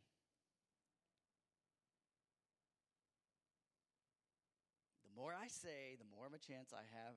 [5.08, 7.16] The more I say, the more of a chance I have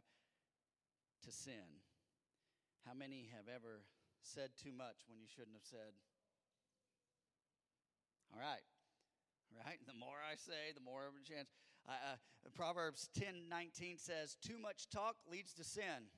[1.26, 1.82] to sin.
[2.86, 3.82] How many have ever
[4.22, 5.94] said too much when you shouldn't have said?
[8.34, 8.62] All right.
[9.52, 9.78] Right?
[9.86, 11.50] The more I say, the more of a chance.
[11.88, 12.16] Uh,
[12.54, 16.10] Proverbs 10 19 says, Too much talk leads to sin.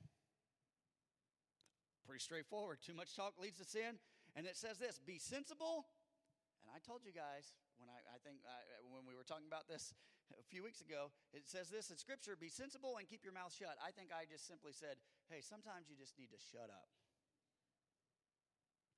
[2.05, 2.79] Pretty straightforward.
[2.85, 3.97] Too much talk leads to sin.
[4.35, 5.89] And it says this be sensible.
[6.61, 8.53] And I told you guys when I, I think uh,
[8.93, 9.95] when we were talking about this
[10.37, 13.53] a few weeks ago, it says this in Scripture be sensible and keep your mouth
[13.53, 13.77] shut.
[13.81, 16.89] I think I just simply said, hey, sometimes you just need to shut up.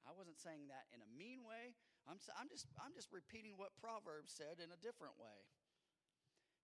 [0.08, 1.76] I wasn't saying that in a mean way.
[2.08, 5.44] I'm, I'm, just, I'm just repeating what Proverbs said in a different way.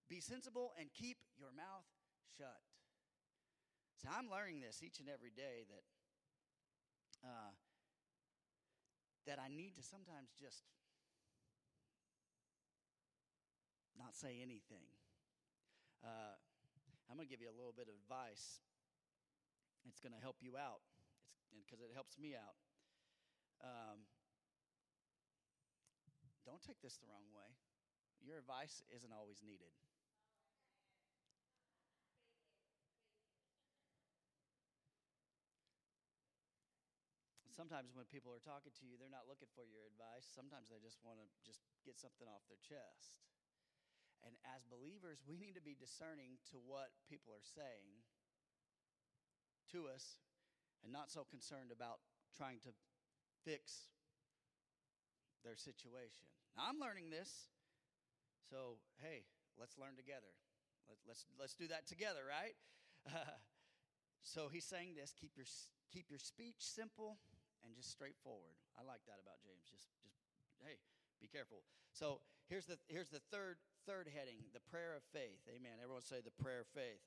[0.09, 1.87] Be sensible and keep your mouth
[2.37, 2.61] shut.
[4.01, 5.85] So I'm learning this each and every day that
[7.23, 7.51] uh,
[9.25, 10.67] that I need to sometimes just
[13.95, 14.83] not say anything.
[16.03, 16.35] Uh,
[17.07, 18.59] I'm going to give you a little bit of advice.
[19.87, 20.83] It's going to help you out
[21.55, 22.59] because it helps me out.
[23.63, 24.03] Um,
[26.43, 27.47] don't take this the wrong way.
[28.19, 29.71] Your advice isn't always needed.
[37.53, 40.25] Sometimes when people are talking to you, they're not looking for your advice.
[40.25, 43.21] Sometimes they just want to just get something off their chest.
[44.25, 48.01] And as believers, we need to be discerning to what people are saying
[49.75, 50.17] to us
[50.81, 52.01] and not so concerned about
[52.33, 52.71] trying to
[53.45, 53.93] fix
[55.43, 56.25] their situation.
[56.55, 57.51] Now, I'm learning this.
[58.49, 59.27] So, hey,
[59.59, 60.31] let's learn together.
[60.87, 62.55] Let, us let's, let's do that together, right?
[63.07, 63.37] Uh,
[64.21, 65.47] so he's saying this: keep your
[65.91, 67.17] keep your speech simple
[67.63, 68.55] and just straightforward.
[68.75, 69.63] I like that about James.
[69.65, 70.19] Just, just
[70.59, 70.79] hey,
[71.19, 71.63] be careful.
[71.95, 72.19] So
[72.51, 75.39] here's the here's the third third heading: the prayer of faith.
[75.47, 75.79] Amen.
[75.79, 77.03] Everyone say the prayer of faith.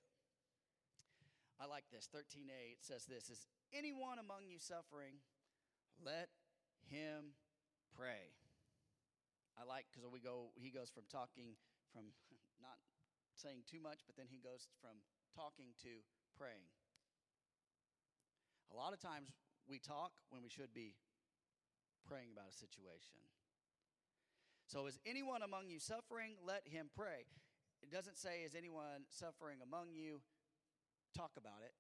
[1.56, 2.08] I like this.
[2.12, 2.76] 13a.
[2.76, 5.20] It says this: Is anyone among you suffering?
[6.00, 6.28] Let
[6.88, 7.36] him
[7.96, 8.36] pray.
[9.56, 10.52] I like because we go.
[10.56, 11.56] He goes from talking
[11.92, 12.12] from
[12.64, 12.76] not
[13.36, 15.00] saying too much, but then he goes from
[15.32, 16.04] talking to
[16.36, 16.68] praying.
[18.72, 19.32] A lot of times
[19.68, 20.94] we talk when we should be
[22.06, 23.18] praying about a situation.
[24.66, 26.34] So, is anyone among you suffering?
[26.42, 27.26] Let him pray.
[27.82, 30.22] It doesn't say, is anyone suffering among you?
[31.14, 31.74] Talk about it.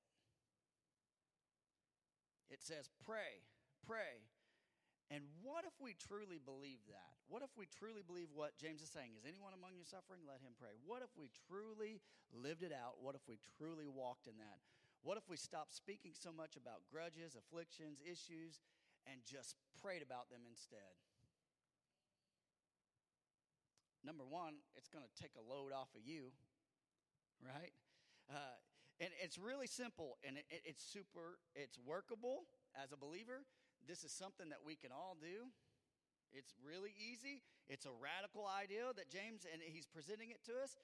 [2.46, 3.42] It says, pray,
[3.82, 4.22] pray.
[5.10, 7.14] And what if we truly believe that?
[7.26, 9.18] What if we truly believe what James is saying?
[9.18, 10.22] Is anyone among you suffering?
[10.26, 10.78] Let him pray.
[10.82, 13.02] What if we truly lived it out?
[13.02, 14.62] What if we truly walked in that?
[15.06, 18.58] What if we stopped speaking so much about grudges, afflictions, issues,
[19.06, 20.98] and just prayed about them instead?
[24.02, 26.34] Number one, it's going to take a load off of you,
[27.38, 27.70] right?
[28.26, 28.58] Uh,
[28.98, 33.46] and it's really simple and it, it's super, it's workable as a believer.
[33.86, 35.54] This is something that we can all do.
[36.34, 37.46] It's really easy.
[37.70, 40.74] It's a radical idea that James and he's presenting it to us.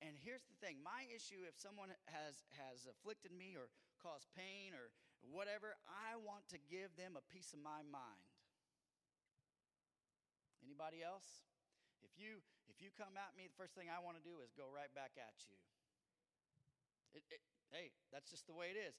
[0.00, 3.68] And here's the thing my issue, if someone has, has afflicted me or
[4.00, 4.88] caused pain or
[5.28, 8.24] whatever, I want to give them a piece of my mind.
[10.64, 11.44] Anybody else?
[12.00, 12.40] If you
[12.72, 14.88] if you come at me, the first thing I want to do is go right
[14.96, 15.58] back at you.
[17.12, 17.42] It, it,
[17.74, 18.94] hey, that's just the way it is.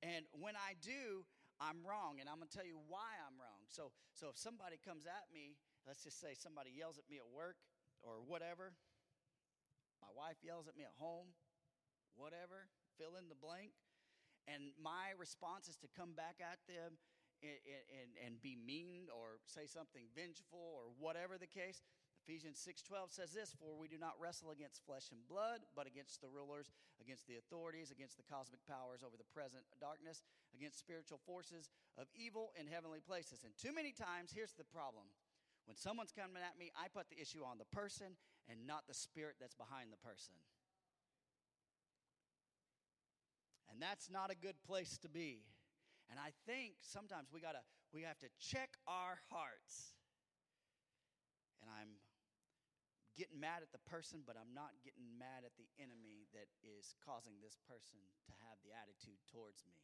[0.00, 1.22] And when I do,
[1.60, 3.62] I'm wrong, and I'm going to tell you why I'm wrong.
[3.68, 5.54] So, so if somebody comes at me,
[5.86, 7.60] let's just say somebody yells at me at work
[8.02, 8.74] or whatever,
[10.02, 11.30] my wife yells at me at home,
[12.18, 12.66] whatever,
[12.98, 13.70] fill in the blank.
[14.50, 16.98] And my response is to come back at them
[17.46, 17.58] and,
[17.94, 21.82] and, and be mean or say something vengeful or whatever the case.
[22.22, 26.20] Ephesians 6:12 says this, "For we do not wrestle against flesh and blood, but against
[26.20, 30.22] the rulers, against the authorities, against the cosmic powers over the present darkness,
[30.54, 35.06] against spiritual forces of evil in heavenly places." And too many times, here's the problem.
[35.66, 38.16] When someone's coming at me, I put the issue on the person
[38.48, 40.34] and not the spirit that's behind the person.
[43.70, 45.44] And that's not a good place to be.
[46.10, 49.96] And I think sometimes we gotta we have to check our hearts.
[51.64, 51.96] And I'm
[53.16, 56.96] getting mad at the person, but I'm not getting mad at the enemy that is
[57.00, 59.76] causing this person to have the attitude towards me.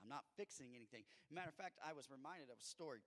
[0.00, 1.08] I'm not fixing anything.
[1.32, 3.04] Matter of fact, I was reminded of a story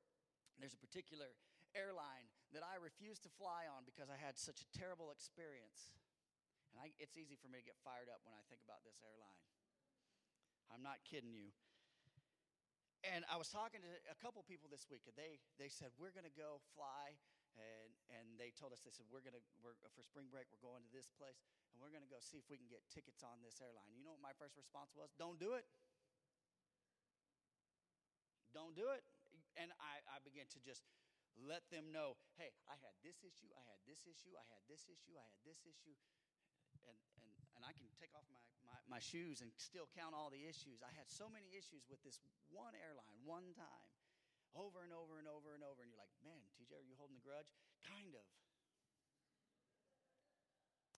[0.57, 1.37] there's a particular
[1.77, 2.25] airline
[2.57, 5.93] that I refused to fly on because I had such a terrible experience.
[6.73, 8.97] And I, it's easy for me to get fired up when I think about this
[9.05, 9.41] airline.
[10.73, 11.53] I'm not kidding you.
[13.05, 16.11] And I was talking to a couple people this week, and they, they said, We're
[16.11, 17.15] going to go fly.
[17.57, 20.59] And, and they told us, they said, We're going to, we're, for spring break, we're
[20.59, 21.39] going to this place,
[21.71, 23.87] and we're going to go see if we can get tickets on this airline.
[23.95, 25.13] You know what my first response was?
[25.15, 25.63] Don't do it.
[28.51, 29.05] Don't do it
[29.57, 30.85] and I, I began to just
[31.45, 34.89] let them know, hey, I had this issue, I had this issue, I had this
[34.89, 35.97] issue, I had this issue.
[36.87, 40.33] And, and, and I can take off my, my, my shoes and still count all
[40.33, 40.81] the issues.
[40.81, 42.17] I had so many issues with this
[42.49, 43.91] one airline, one time,
[44.57, 45.85] over and over and over and over.
[45.85, 47.49] And you're like, man, TJ, are you holding the grudge?
[47.85, 48.25] Kind of.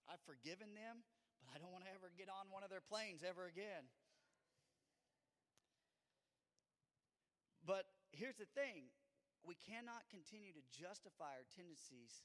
[0.08, 1.06] I've forgiven them,
[1.38, 3.86] but I don't want to ever get on one of their planes ever again.
[7.62, 8.90] But here's the thing
[9.44, 12.24] we cannot continue to justify our tendencies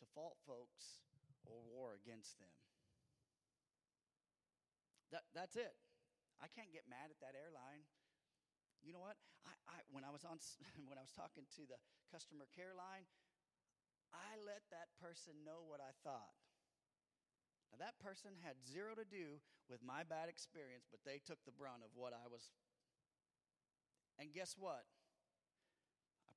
[0.00, 1.04] to fault folks
[1.44, 2.52] or war against them.
[5.12, 5.76] That, that's it.
[6.40, 7.84] I can't get mad at that airline.
[8.80, 9.20] You know what?
[9.44, 10.40] I, I, when I was on
[10.88, 11.76] when I was talking to the
[12.08, 13.04] customer care line,
[14.10, 16.32] I let that person know what I thought.
[17.70, 19.38] Now that person had zero to do
[19.70, 22.50] with my bad experience, but they took the brunt of what I was.
[24.18, 24.88] And guess what?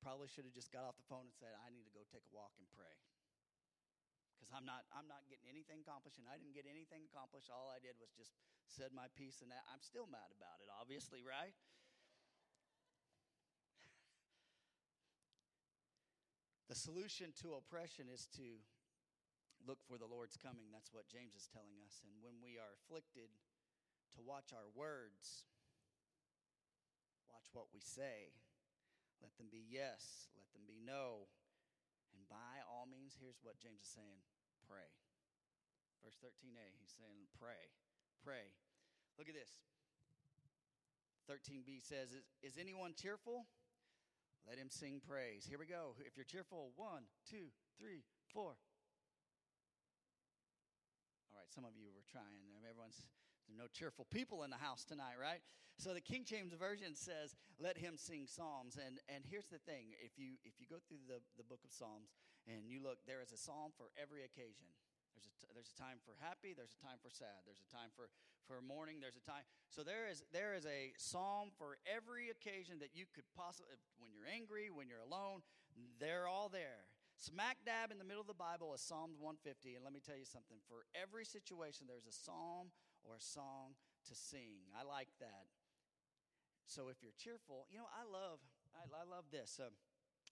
[0.03, 2.27] Probably should have just got off the phone and said, I need to go take
[2.27, 2.91] a walk and pray.
[4.35, 7.47] Because I'm not, I'm not getting anything accomplished, and I didn't get anything accomplished.
[7.47, 8.35] All I did was just
[8.67, 11.55] said my piece, and I'm still mad about it, obviously, right?
[16.71, 18.57] The solution to oppression is to
[19.67, 20.73] look for the Lord's coming.
[20.73, 22.01] That's what James is telling us.
[22.01, 23.29] And when we are afflicted,
[24.17, 25.45] to watch our words,
[27.29, 28.33] watch what we say.
[29.23, 31.31] Let them be yes, let them be no.
[32.11, 34.19] And by all means, here's what James is saying
[34.67, 34.91] pray.
[36.03, 37.71] Verse 13a, he's saying, pray,
[38.19, 38.51] pray.
[39.15, 39.55] Look at this.
[41.31, 43.47] 13b says, Is, is anyone cheerful?
[44.43, 45.47] Let him sing praise.
[45.47, 45.95] Here we go.
[46.03, 47.47] If you're cheerful, one, two,
[47.79, 48.59] three, four.
[51.31, 52.43] All right, some of you were trying.
[52.67, 53.07] Everyone's
[53.47, 55.41] there's no cheerful people in the house tonight, right?
[55.77, 59.95] So the King James version says, "Let him sing psalms." And and here's the thing:
[59.99, 62.13] if you if you go through the the book of Psalms
[62.47, 64.69] and you look, there is a psalm for every occasion.
[65.13, 66.57] There's a, t- there's a time for happy.
[66.57, 67.45] There's a time for sad.
[67.45, 68.09] There's a time for,
[68.49, 68.97] for mourning.
[68.97, 69.45] There's a time.
[69.69, 73.77] So there is there is a psalm for every occasion that you could possibly.
[74.01, 75.45] When you're angry, when you're alone,
[75.99, 76.89] they're all there.
[77.17, 79.77] Smack dab in the middle of the Bible is Psalms 150.
[79.77, 82.73] And let me tell you something for every situation, there's a psalm
[83.03, 83.75] or a song
[84.07, 84.67] to sing.
[84.75, 85.47] I like that.
[86.65, 88.39] So if you're cheerful, you know, I love,
[88.71, 89.59] I, I love this.
[89.59, 89.71] Uh,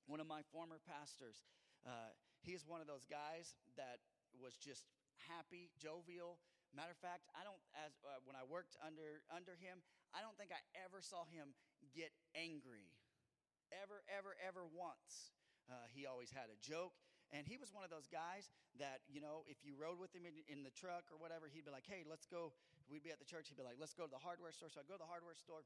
[0.07, 1.43] one of my former pastors,
[1.85, 3.99] uh, he's one of those guys that
[4.39, 4.87] was just
[5.27, 6.39] happy, jovial.
[6.71, 9.83] Matter of fact, I don't, as uh, when I worked under under him,
[10.15, 11.51] I don't think I ever saw him
[11.91, 12.95] get angry,
[13.75, 15.35] ever, ever, ever once.
[15.67, 16.95] Uh, he always had a joke.
[17.31, 20.27] And he was one of those guys that, you know, if you rode with him
[20.27, 22.51] in, in, the truck or whatever, he'd be like, hey, let's go.
[22.91, 23.47] We'd be at the church.
[23.47, 24.67] He'd be like, let's go to the hardware store.
[24.67, 25.63] So I'd go to the hardware store.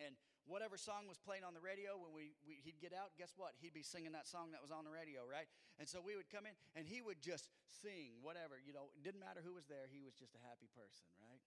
[0.00, 0.16] And
[0.48, 3.52] whatever song was playing on the radio when we, we, he'd get out, guess what?
[3.60, 5.44] He'd be singing that song that was on the radio, right?
[5.76, 9.04] And so we would come in and he would just sing whatever, you know, it
[9.04, 9.84] didn't matter who was there.
[9.92, 11.42] He was just a happy person, right?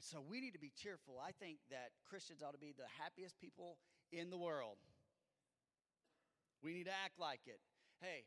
[0.00, 1.20] And so we need to be cheerful.
[1.20, 3.76] I think that Christians ought to be the happiest people
[4.08, 4.80] in the world.
[6.64, 7.60] We need to act like it.
[8.00, 8.24] Hey,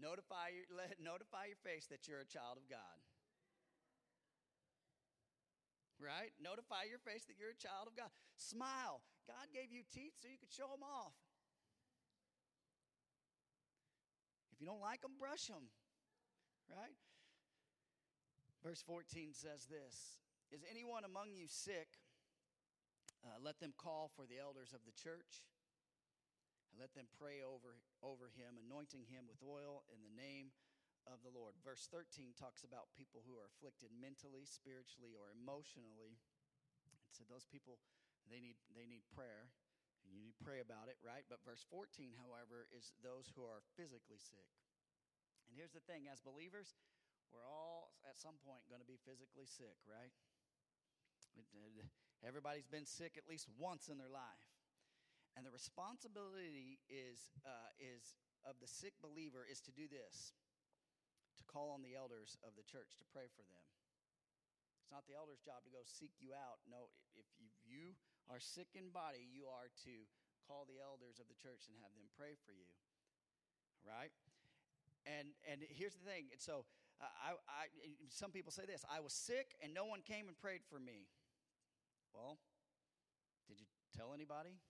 [0.00, 2.98] notify your, let, notify your face that you're a child of God.
[5.98, 6.30] Right?
[6.38, 8.08] Notify your face that you're a child of God.
[8.38, 9.02] Smile.
[9.26, 11.12] God gave you teeth so you could show them off.
[14.54, 15.70] If you don't like them, brush them.
[16.70, 16.94] Right?
[18.62, 20.18] Verse 14 says this
[20.54, 21.98] Is anyone among you sick?
[23.26, 25.42] Uh, let them call for the elders of the church
[26.68, 30.52] and let them pray over, over him, anointing him with oil in the name
[31.08, 31.56] of the Lord.
[31.64, 36.20] Verse 13 talks about people who are afflicted mentally, spiritually, or emotionally.
[36.84, 37.80] And so those people,
[38.28, 39.48] they need, they need prayer,
[40.04, 41.24] and you need to pray about it, right?
[41.28, 44.48] But verse 14, however, is those who are physically sick.
[45.48, 46.76] And here's the thing as believers,
[47.32, 50.12] we're all at some point going to be physically sick, right?
[52.24, 54.47] Everybody's been sick at least once in their life.
[55.38, 60.34] And the responsibility is, uh, is of the sick believer is to do this
[61.38, 63.62] to call on the elders of the church to pray for them.
[64.82, 66.58] It's not the elder's job to go seek you out.
[66.66, 67.30] No, if
[67.62, 67.94] you,
[68.26, 69.94] are sick in body, you are to
[70.42, 72.66] call the elders of the church and have them pray for you.
[73.86, 74.10] Right?
[75.06, 76.28] And and here's the thing.
[76.34, 76.66] And so
[77.00, 77.64] uh, I, I
[78.10, 81.08] some people say this: I was sick and no one came and prayed for me.
[82.12, 82.36] Well,
[83.48, 84.60] did you tell anybody?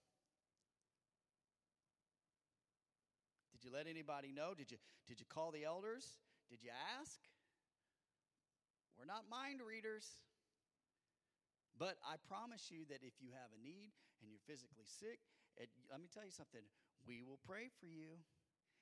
[3.69, 4.57] You let anybody know?
[4.57, 6.17] Did you, did you call the elders?
[6.49, 7.21] Did you ask?
[8.97, 10.09] We're not mind readers.
[11.77, 13.93] But I promise you that if you have a need
[14.25, 15.21] and you're physically sick,
[15.61, 16.65] it, let me tell you something.
[17.05, 18.17] We will pray for you.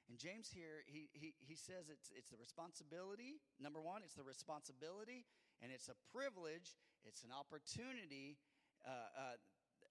[0.06, 3.42] And James here, he, he, he says it's, it's the responsibility.
[3.58, 5.26] Number one, it's the responsibility,
[5.58, 8.38] and it's a privilege, it's an opportunity
[8.86, 9.36] uh, uh,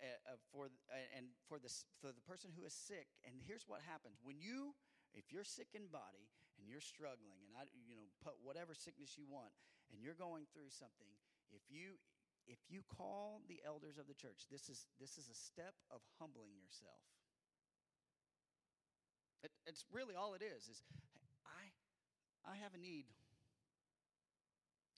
[0.02, 0.72] uh, for,
[1.16, 1.72] and for, the,
[2.02, 3.08] for the person who is sick.
[3.24, 4.76] And here's what happens when you,
[5.16, 6.28] if you're sick in body
[6.60, 9.52] and you're struggling, and I, you know, put whatever sickness you want,
[9.92, 11.12] and you're going through something,
[11.54, 12.00] if you
[12.46, 16.02] if you call the elders of the church, this is this is a step of
[16.22, 17.02] humbling yourself.
[19.42, 20.70] It, it's really all it is.
[20.70, 20.82] Is
[21.46, 21.74] I
[22.46, 23.10] I have a need.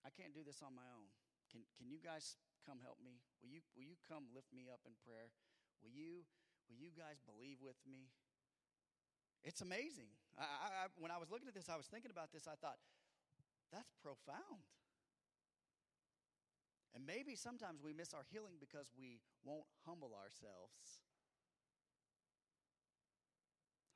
[0.03, 1.07] I can't do this on my own.
[1.51, 2.35] Can can you guys
[2.67, 3.23] come help me?
[3.39, 5.31] Will you will you come lift me up in prayer?
[5.79, 6.27] Will you
[6.67, 8.11] will you guys believe with me?
[9.47, 10.11] It's amazing.
[10.35, 12.51] I, I, when I was looking at this, I was thinking about this.
[12.51, 12.75] I thought,
[13.71, 14.67] that's profound.
[16.91, 20.99] And maybe sometimes we miss our healing because we won't humble ourselves.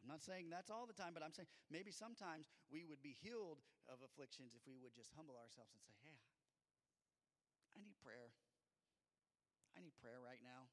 [0.01, 3.17] I'm not saying that's all the time, but I'm saying maybe sometimes we would be
[3.21, 6.17] healed of afflictions if we would just humble ourselves and say, Hey,
[7.73, 8.33] I need prayer.
[9.75, 10.67] I need prayer right now.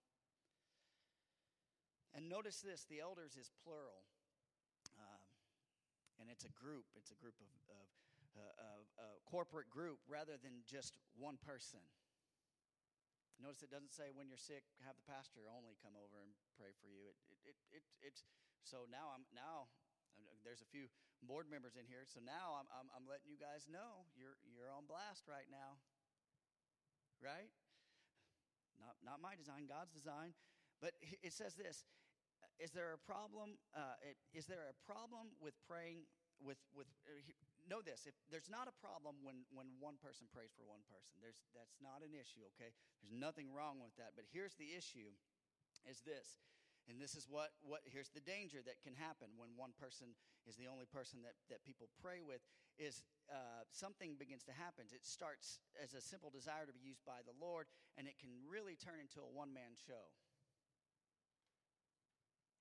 [2.17, 4.03] And notice this the elders is plural.
[4.99, 5.23] Um,
[6.19, 7.87] and it's a group, it's a group of, of,
[8.35, 11.79] uh, of uh, corporate group rather than just one person.
[13.39, 16.75] Notice it doesn't say when you're sick, have the pastor only come over and pray
[16.83, 17.07] for you.
[17.07, 18.27] It, it, it, it it's
[18.67, 19.71] so now I'm now
[20.43, 20.91] there's a few
[21.23, 24.71] board members in here, so now I'm, I'm, I'm letting you guys know you're you're
[24.75, 25.79] on blast right now,
[27.23, 27.51] right?
[29.05, 30.35] Not my design, God's design,
[30.83, 31.85] but it says this:
[32.59, 33.59] Is there a problem?
[33.75, 33.99] Uh,
[34.47, 36.07] there a problem with praying
[36.43, 36.87] with with?
[37.07, 37.21] Uh,
[37.69, 41.21] know this if there's not a problem when when one person prays for one person
[41.21, 42.73] there's that's not an issue okay
[43.05, 45.13] there's nothing wrong with that but here's the issue
[45.85, 46.41] is this
[46.89, 50.17] and this is what, what here's the danger that can happen when one person
[50.49, 52.41] is the only person that, that people pray with
[52.79, 54.89] is uh, something begins to happen.
[54.95, 57.67] It starts as a simple desire to be used by the lord
[57.99, 60.15] and it can really turn into a one-man show.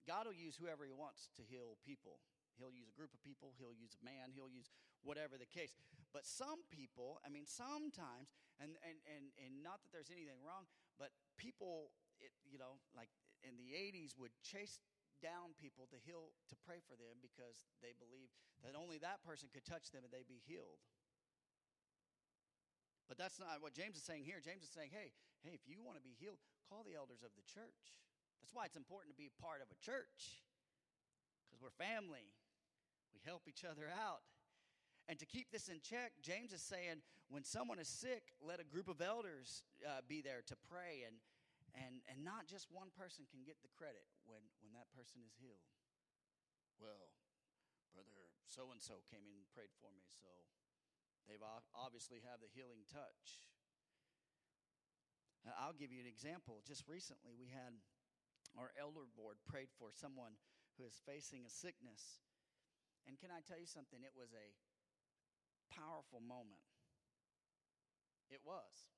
[0.09, 2.23] God will use whoever he wants to heal people.
[2.57, 4.73] He'll use a group of people, he'll use a man, he'll use
[5.05, 5.77] whatever the case.
[6.09, 10.65] But some people, I mean, sometimes, and, and, and, and not that there's anything wrong,
[10.97, 13.13] but people, it, you know, like
[13.45, 14.81] in the 80s would chase
[15.19, 18.29] down people to heal, to pray for them because they believe
[18.61, 20.81] that only that person could touch them and they'd be healed.
[23.07, 24.43] But that's not what James is saying here.
[24.43, 26.37] James is saying, hey, hey, if you want to be healed,
[26.67, 27.95] call the elders of the church.
[28.43, 30.43] That's why it's important to be part of a church
[31.47, 32.35] because we're family.
[33.15, 34.27] We help each other out.
[35.07, 36.99] And to keep this in check, James is saying
[37.29, 41.15] when someone is sick, let a group of elders uh, be there to pray, and,
[41.77, 45.37] and, and not just one person can get the credit when, when that person is
[45.37, 45.69] healed.
[46.81, 47.13] Well,
[47.93, 48.13] brother
[48.49, 50.29] so and so came in and prayed for me, so
[51.29, 51.43] they've
[51.75, 53.45] obviously have the healing touch.
[55.59, 56.59] I'll give you an example.
[56.67, 57.75] Just recently, we had
[58.59, 60.35] our elder board prayed for someone
[60.75, 62.19] who is facing a sickness
[63.07, 64.03] and can I tell you something?
[64.03, 64.47] It was a
[65.71, 66.59] powerful moment.
[68.27, 68.96] It was.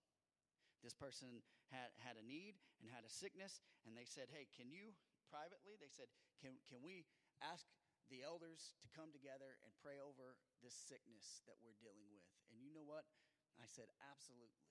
[0.80, 4.72] This person had, had a need and had a sickness, and they said, Hey, can
[4.72, 4.96] you
[5.28, 5.76] privately?
[5.76, 6.08] They said,
[6.40, 7.04] Can, can we
[7.44, 7.68] ask
[8.08, 12.24] the elders to come together and pray over this sickness that we're dealing with?
[12.50, 13.06] And you know what?
[13.60, 14.66] I said, Absolutely.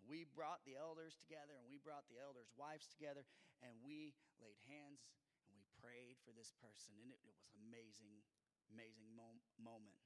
[0.00, 3.28] And we brought the elders together, and we brought the elders' wives together,
[3.60, 5.04] and we laid hands
[5.44, 8.22] and we prayed for this person, and it, it was amazing,
[8.70, 9.98] amazing mo- moment.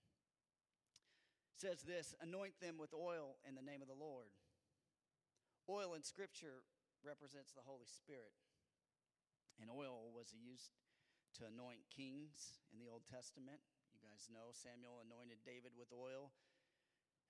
[1.54, 4.34] Says this anoint them with oil in the name of the Lord.
[5.64, 6.60] Oil in Scripture
[7.00, 8.36] represents the Holy Spirit,
[9.56, 10.76] and oil was used
[11.40, 13.64] to anoint kings in the Old Testament.
[13.96, 16.36] You guys know Samuel anointed David with oil.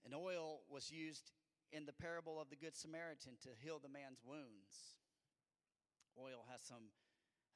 [0.03, 1.33] And oil was used
[1.73, 4.99] in the parable of the Good Samaritan to heal the man's wounds.
[6.19, 6.93] Oil has some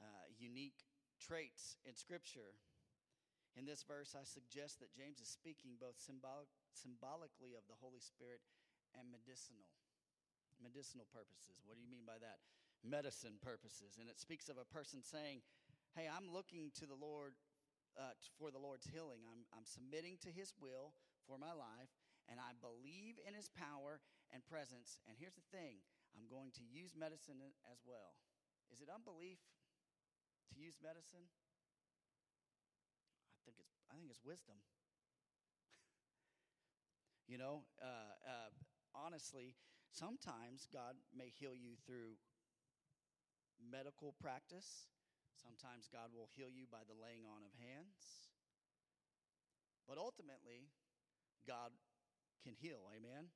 [0.01, 0.87] uh, unique
[1.19, 2.57] traits in Scripture.
[3.59, 8.01] In this verse, I suggest that James is speaking both symbolic, symbolically of the Holy
[8.01, 8.41] Spirit
[8.95, 9.67] and medicinal.
[10.63, 11.63] Medicinal purposes.
[11.65, 12.43] What do you mean by that?
[12.83, 13.99] Medicine purposes.
[13.99, 15.43] And it speaks of a person saying,
[15.97, 17.35] Hey, I'm looking to the Lord
[17.97, 19.27] uh, for the Lord's healing.
[19.27, 20.95] I'm, I'm submitting to His will
[21.27, 21.91] for my life,
[22.31, 23.99] and I believe in His power
[24.31, 25.03] and presence.
[25.09, 25.83] And here's the thing
[26.15, 28.15] I'm going to use medicine as well.
[28.71, 29.41] Is it unbelief?
[30.55, 31.29] to use medicine?
[33.31, 34.57] I think it's, I think it's wisdom.
[37.31, 38.51] you know, uh, uh,
[38.97, 39.55] honestly,
[39.91, 42.17] sometimes God may heal you through
[43.59, 44.89] medical practice.
[45.35, 48.29] Sometimes God will heal you by the laying on of hands.
[49.87, 50.69] But ultimately,
[51.47, 51.73] God
[52.45, 52.85] can heal.
[52.93, 53.33] Amen.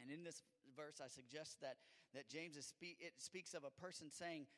[0.00, 0.42] And in this
[0.74, 1.76] verse, I suggest that,
[2.14, 4.48] that James is spe- it speaks of a person saying,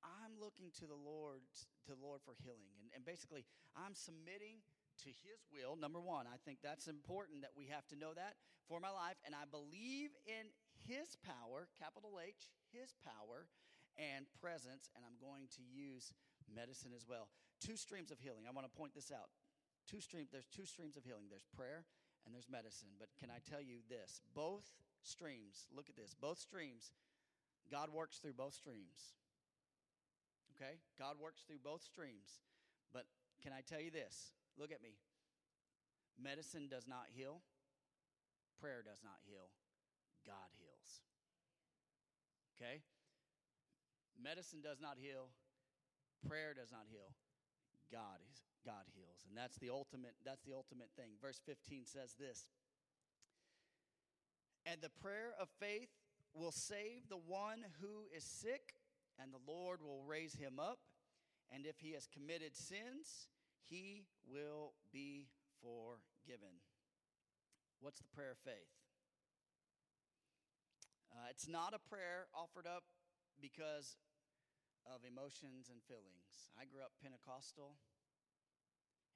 [0.00, 1.42] I'm looking to the Lord,
[1.86, 2.72] to the Lord for healing.
[2.80, 3.44] And, and basically,
[3.74, 4.62] I'm submitting
[5.04, 5.76] to his will.
[5.76, 9.18] Number one, I think that's important that we have to know that for my life.
[9.24, 10.50] And I believe in
[10.84, 13.48] his power, capital H, his power
[13.96, 14.90] and presence.
[14.94, 16.12] And I'm going to use
[16.46, 17.30] medicine as well.
[17.58, 18.44] Two streams of healing.
[18.44, 19.32] I want to point this out.
[19.86, 21.30] Two stream, there's two streams of healing.
[21.30, 21.86] There's prayer
[22.26, 22.98] and there's medicine.
[22.98, 24.20] But can I tell you this?
[24.34, 24.66] Both
[25.02, 26.90] streams, look at this, both streams,
[27.70, 29.14] God works through both streams.
[30.54, 30.78] Okay?
[30.98, 32.42] God works through both streams.
[32.92, 33.06] But
[33.42, 34.34] can I tell you this?
[34.58, 34.98] Look at me.
[36.18, 37.42] Medicine does not heal,
[38.60, 39.52] prayer does not heal,
[40.26, 41.04] God heals.
[42.56, 42.82] Okay?
[44.16, 45.28] Medicine does not heal,
[46.26, 47.12] prayer does not heal,
[47.92, 49.22] God is God heals.
[49.30, 51.14] And that's the ultimate that's the ultimate thing.
[51.22, 52.50] Verse 15 says this.
[54.66, 55.94] And the prayer of faith
[56.34, 58.74] will save the one who is sick,
[59.22, 60.78] and the Lord will raise him up.
[61.54, 63.30] And if he has committed sins,
[63.70, 65.28] he will be
[65.62, 66.58] forgiven.
[67.80, 68.72] What's the prayer of faith?
[71.12, 72.84] Uh, it's not a prayer offered up
[73.40, 73.96] because
[74.84, 76.52] of emotions and feelings.
[76.56, 77.76] I grew up Pentecostal.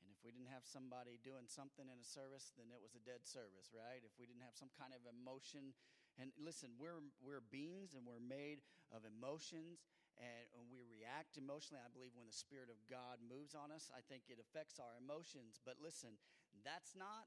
[0.01, 3.03] And if we didn't have somebody doing something in a service, then it was a
[3.05, 4.01] dead service, right?
[4.01, 5.77] If we didn't have some kind of emotion,
[6.17, 9.87] and listen, we're we're beings and we're made of emotions
[10.21, 11.83] and, we react emotionally.
[11.83, 14.95] I believe when the Spirit of God moves on us, I think it affects our
[15.01, 15.59] emotions.
[15.59, 16.15] But listen,
[16.63, 17.27] that's not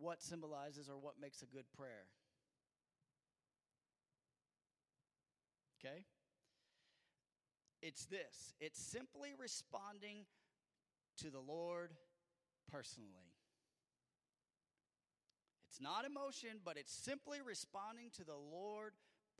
[0.00, 2.06] what symbolizes or what makes a good prayer.
[5.78, 6.04] Okay?
[7.82, 10.26] It's this it's simply responding
[11.18, 11.92] to the Lord
[12.70, 13.32] personally.
[15.68, 18.92] It's not emotion, but it's simply responding to the Lord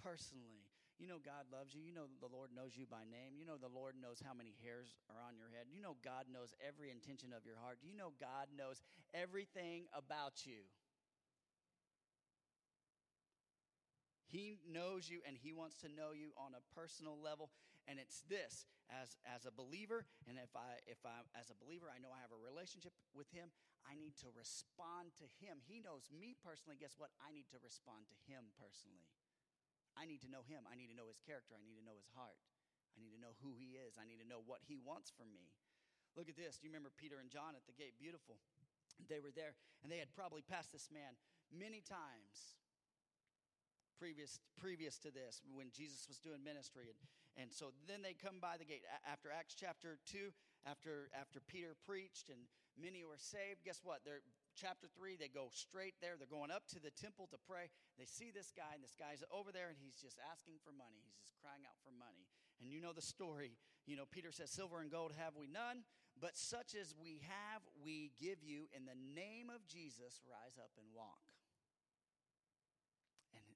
[0.03, 0.70] personally.
[1.01, 1.81] You know God loves you.
[1.81, 3.33] You know the Lord knows you by name.
[3.41, 5.73] You know the Lord knows how many hairs are on your head.
[5.73, 7.81] You know God knows every intention of your heart.
[7.81, 8.85] Do you know God knows
[9.17, 10.69] everything about you?
[14.29, 17.49] He knows you and he wants to know you on a personal level.
[17.89, 21.89] And it's this as, as a believer, and if I if I as a believer
[21.91, 23.51] I know I have a relationship with him,
[23.89, 25.65] I need to respond to him.
[25.65, 26.79] He knows me personally.
[26.79, 27.11] Guess what?
[27.19, 29.09] I need to respond to him personally.
[29.99, 30.67] I need to know him.
[30.67, 31.55] I need to know his character.
[31.55, 32.39] I need to know his heart.
[32.95, 33.97] I need to know who he is.
[33.97, 35.55] I need to know what he wants from me.
[36.19, 36.59] Look at this.
[36.59, 37.95] Do you remember Peter and John at the gate?
[37.99, 38.43] Beautiful.
[39.09, 41.17] They were there, and they had probably passed this man
[41.49, 42.61] many times
[44.01, 46.97] previous previous to this when Jesus was doing ministry and
[47.37, 50.33] and so then they come by the gate after Acts chapter 2
[50.65, 52.49] after after Peter preached and
[52.81, 54.25] many were saved guess what they're
[54.57, 56.15] chapter 3 they go straight there.
[56.19, 57.71] They're going up to the temple to pray.
[57.99, 61.03] They see this guy and this guy's over there and he's just asking for money.
[61.03, 62.27] He's just crying out for money.
[62.61, 63.59] And you know the story.
[63.87, 65.87] You know Peter says silver and gold have we none
[66.21, 68.69] but such as we have we give you.
[68.77, 71.25] In the name of Jesus rise up and walk.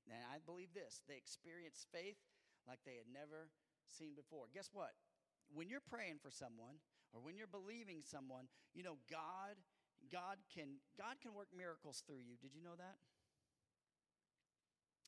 [0.09, 2.21] And I believe this they experience faith
[2.69, 3.53] like they had never
[3.89, 4.49] seen before.
[4.53, 4.93] Guess what?
[5.53, 6.81] When you're praying for someone
[7.13, 9.61] or when you're believing someone, you know, God,
[10.11, 12.37] God can God can work miracles through you.
[12.41, 12.97] Did you know that?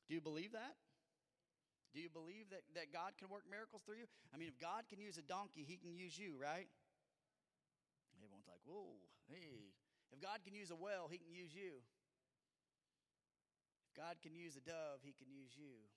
[0.09, 0.79] Do you believe that?
[1.97, 4.09] Do you believe that, that God can work miracles through you?
[4.29, 6.69] I mean, if God can use a donkey, he can use you, right?
[8.21, 9.01] Everyone's like, whoa,
[9.33, 9.73] hey.
[10.13, 11.81] If God can use a well, he can use you.
[13.89, 15.89] If God can use a dove, he can use you.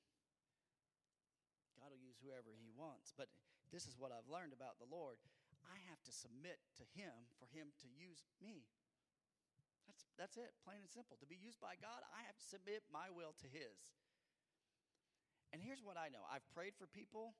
[1.77, 3.11] God will use whoever he wants.
[3.11, 3.27] But
[3.69, 5.19] this is what I've learned about the Lord.
[5.67, 8.65] I have to submit to him for him to use me.
[9.89, 11.17] That's, that's it, plain and simple.
[11.17, 13.97] To be used by God, I have to submit my will to his.
[15.49, 17.33] And here's what I know I've prayed for people,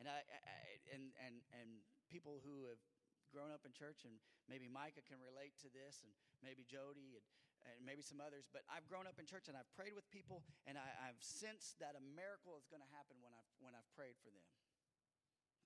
[0.00, 2.80] and, I, I and, and, and people who have
[3.28, 4.16] grown up in church, and
[4.48, 6.08] maybe Micah can relate to this, and
[6.40, 7.24] maybe Jody, and,
[7.68, 10.40] and maybe some others, but I've grown up in church and I've prayed with people,
[10.64, 13.88] and I, have sensed that a miracle is going to happen when I've, when I've
[13.92, 14.44] prayed for them.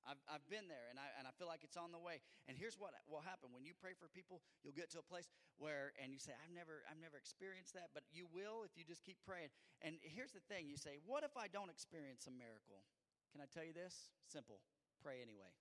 [0.09, 2.25] I've, I've been there and I, and I feel like it's on the way.
[2.49, 5.29] And here's what will happen when you pray for people, you'll get to a place
[5.61, 8.89] where, and you say, I've never, I've never experienced that, but you will if you
[8.89, 9.53] just keep praying.
[9.85, 12.89] And here's the thing you say, What if I don't experience a miracle?
[13.37, 14.11] Can I tell you this?
[14.25, 14.65] Simple
[15.05, 15.53] pray anyway.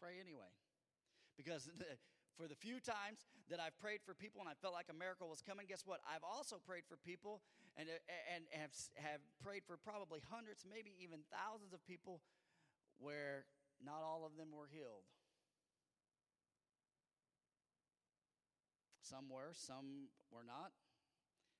[0.00, 0.50] Pray anyway.
[1.36, 1.70] Because
[2.36, 5.30] for the few times that I've prayed for people and I felt like a miracle
[5.30, 6.02] was coming, guess what?
[6.02, 7.42] I've also prayed for people
[7.78, 12.22] and, uh, and have, have prayed for probably hundreds, maybe even thousands of people
[12.98, 13.46] where
[13.78, 15.06] not all of them were healed.
[19.02, 20.72] Some were, some were not.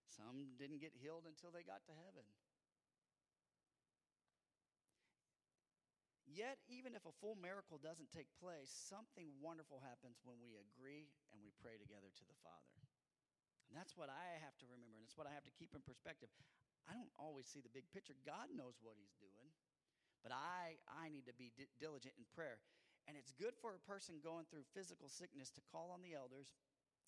[0.08, 2.24] Some didn't get healed until they got to heaven.
[6.34, 11.06] Yet, even if a full miracle doesn't take place, something wonderful happens when we agree
[11.30, 12.74] and we pray together to the Father.
[13.70, 15.86] And that's what I have to remember, and it's what I have to keep in
[15.86, 16.28] perspective.
[16.90, 18.18] I don't always see the big picture.
[18.26, 19.54] God knows what He's doing,
[20.26, 22.58] but I, I need to be di- diligent in prayer.
[23.06, 26.58] And it's good for a person going through physical sickness to call on the elders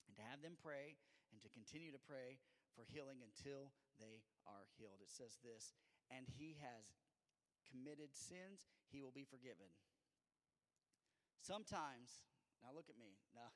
[0.07, 0.95] and to have them pray
[1.35, 2.39] and to continue to pray
[2.79, 5.03] for healing until they are healed.
[5.03, 5.75] It says this,
[6.13, 6.93] and he has
[7.69, 9.69] committed sins, he will be forgiven.
[11.43, 12.27] Sometimes,
[12.63, 13.19] now look at me.
[13.35, 13.55] Now,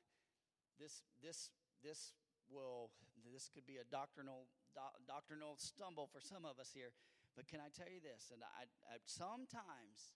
[0.79, 1.51] this this
[1.83, 2.15] this
[2.47, 2.91] will
[3.23, 6.95] this could be a doctrinal do, doctrinal stumble for some of us here,
[7.35, 8.31] but can I tell you this?
[8.31, 10.15] And I, I sometimes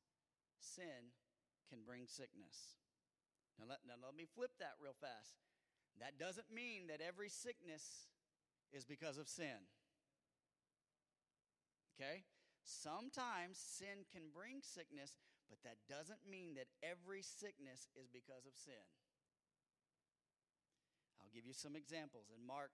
[0.59, 1.11] sin
[1.67, 2.79] can bring sickness.
[3.59, 5.35] Now let, now let me flip that real fast.
[5.99, 8.11] That doesn't mean that every sickness
[8.73, 9.67] is because of sin.
[11.95, 12.27] Okay?
[12.65, 18.57] Sometimes sin can bring sickness, but that doesn't mean that every sickness is because of
[18.57, 18.81] sin.
[21.21, 22.33] I'll give you some examples.
[22.33, 22.73] In Mark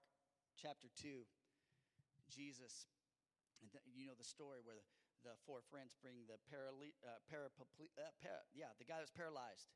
[0.56, 1.28] chapter 2,
[2.32, 2.88] Jesus,
[3.92, 4.80] you know the story where
[5.28, 7.52] the, four friends bring the paraly, uh, uh,
[8.24, 9.70] para, yeah, the guy that's paralyzed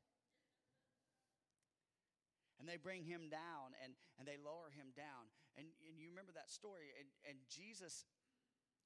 [2.58, 5.28] and they bring him down and, and they lower him down.
[5.56, 6.92] And, and you remember that story.
[6.96, 8.04] And, and Jesus,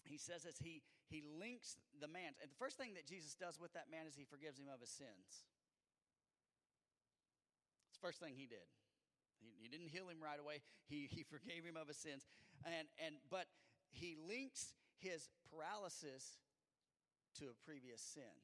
[0.04, 2.36] he says as he, he links the man.
[2.40, 4.80] And the first thing that Jesus does with that man is he forgives him of
[4.80, 5.44] his sins.
[7.88, 8.64] It's the first thing he did.
[9.40, 10.62] He, he didn't heal him right away.
[10.88, 12.24] He, he forgave him of his sins.
[12.64, 13.46] And, and, but
[13.90, 16.38] he links his paralysis
[17.40, 18.36] to a previous sin.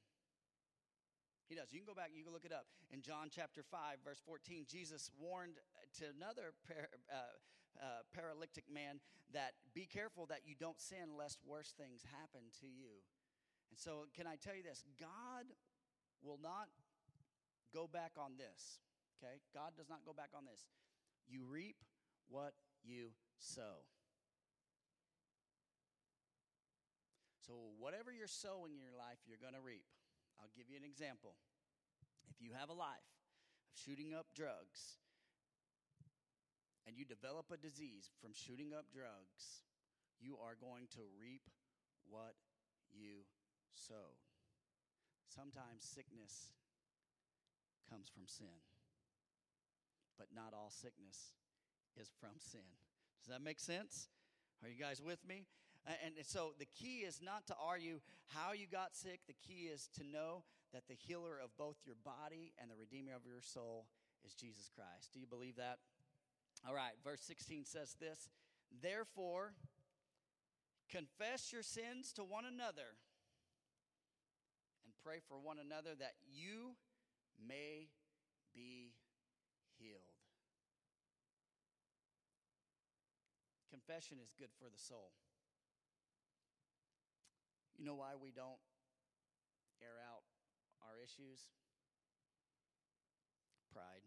[1.48, 1.70] He does.
[1.70, 2.66] You can go back, you can look it up.
[2.90, 5.62] In John chapter 5, verse 14, Jesus warned
[6.02, 7.38] to another par, uh,
[7.82, 9.00] uh, paralytic man
[9.32, 13.02] that be careful that you don't sin lest worse things happen to you.
[13.70, 14.84] And so, can I tell you this?
[14.98, 15.50] God
[16.22, 16.68] will not
[17.74, 18.78] go back on this.
[19.18, 19.42] Okay?
[19.52, 20.66] God does not go back on this.
[21.26, 21.76] You reap
[22.28, 22.54] what
[22.84, 23.84] you sow.
[27.46, 29.86] So, whatever you're sowing in your life, you're going to reap.
[30.38, 31.34] I'll give you an example.
[32.30, 33.06] If you have a life
[33.70, 34.98] of shooting up drugs
[36.86, 39.66] and you develop a disease from shooting up drugs,
[40.20, 41.42] you are going to reap
[42.08, 42.34] what
[42.94, 43.26] you
[43.74, 44.22] sowed.
[45.28, 46.54] Sometimes sickness
[47.90, 48.62] comes from sin,
[50.16, 51.34] but not all sickness
[52.00, 52.78] is from sin.
[53.20, 54.08] Does that make sense?
[54.62, 55.46] Are you guys with me?
[55.86, 59.20] And so the key is not to argue how you got sick.
[59.26, 63.14] The key is to know that the healer of both your body and the redeemer
[63.14, 63.86] of your soul
[64.24, 65.12] is Jesus Christ.
[65.12, 65.78] Do you believe that?
[66.66, 68.28] All right, verse 16 says this
[68.82, 69.52] Therefore,
[70.90, 72.98] confess your sins to one another
[74.84, 76.74] and pray for one another that you
[77.46, 77.88] may
[78.54, 78.94] be
[79.78, 80.00] healed.
[83.70, 85.12] Confession is good for the soul.
[87.78, 88.58] You know why we don't
[89.84, 90.24] air out
[90.82, 91.44] our issues?
[93.70, 94.02] Pride.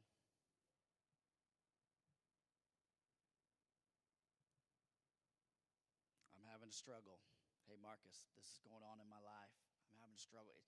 [6.33, 7.17] I'm having a struggle.
[7.65, 9.49] Hey, Marcus, this is going on in my life.
[9.89, 10.61] I'm having a struggle.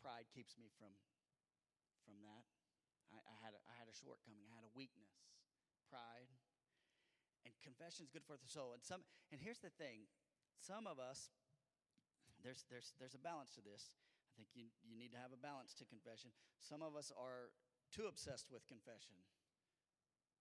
[0.00, 0.96] Pride keeps me from
[2.00, 2.48] from that.
[3.12, 4.48] I, I had a, I had a shortcoming.
[4.48, 5.20] I had a weakness.
[5.92, 6.32] Pride.
[7.44, 8.72] And confession is good for the soul.
[8.72, 10.08] And some and here's the thing:
[10.56, 11.28] some of us
[12.40, 14.00] there's, there's, there's a balance to this.
[14.28, 16.32] I think you, you need to have a balance to confession.
[16.60, 17.52] Some of us are
[17.92, 19.16] too obsessed with confession.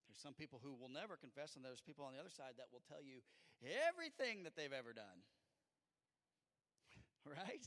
[0.08, 2.70] There's some people who will never confess, and there's people on the other side that
[2.72, 3.24] will tell you
[3.88, 5.20] everything that they've ever done.
[7.40, 7.64] right?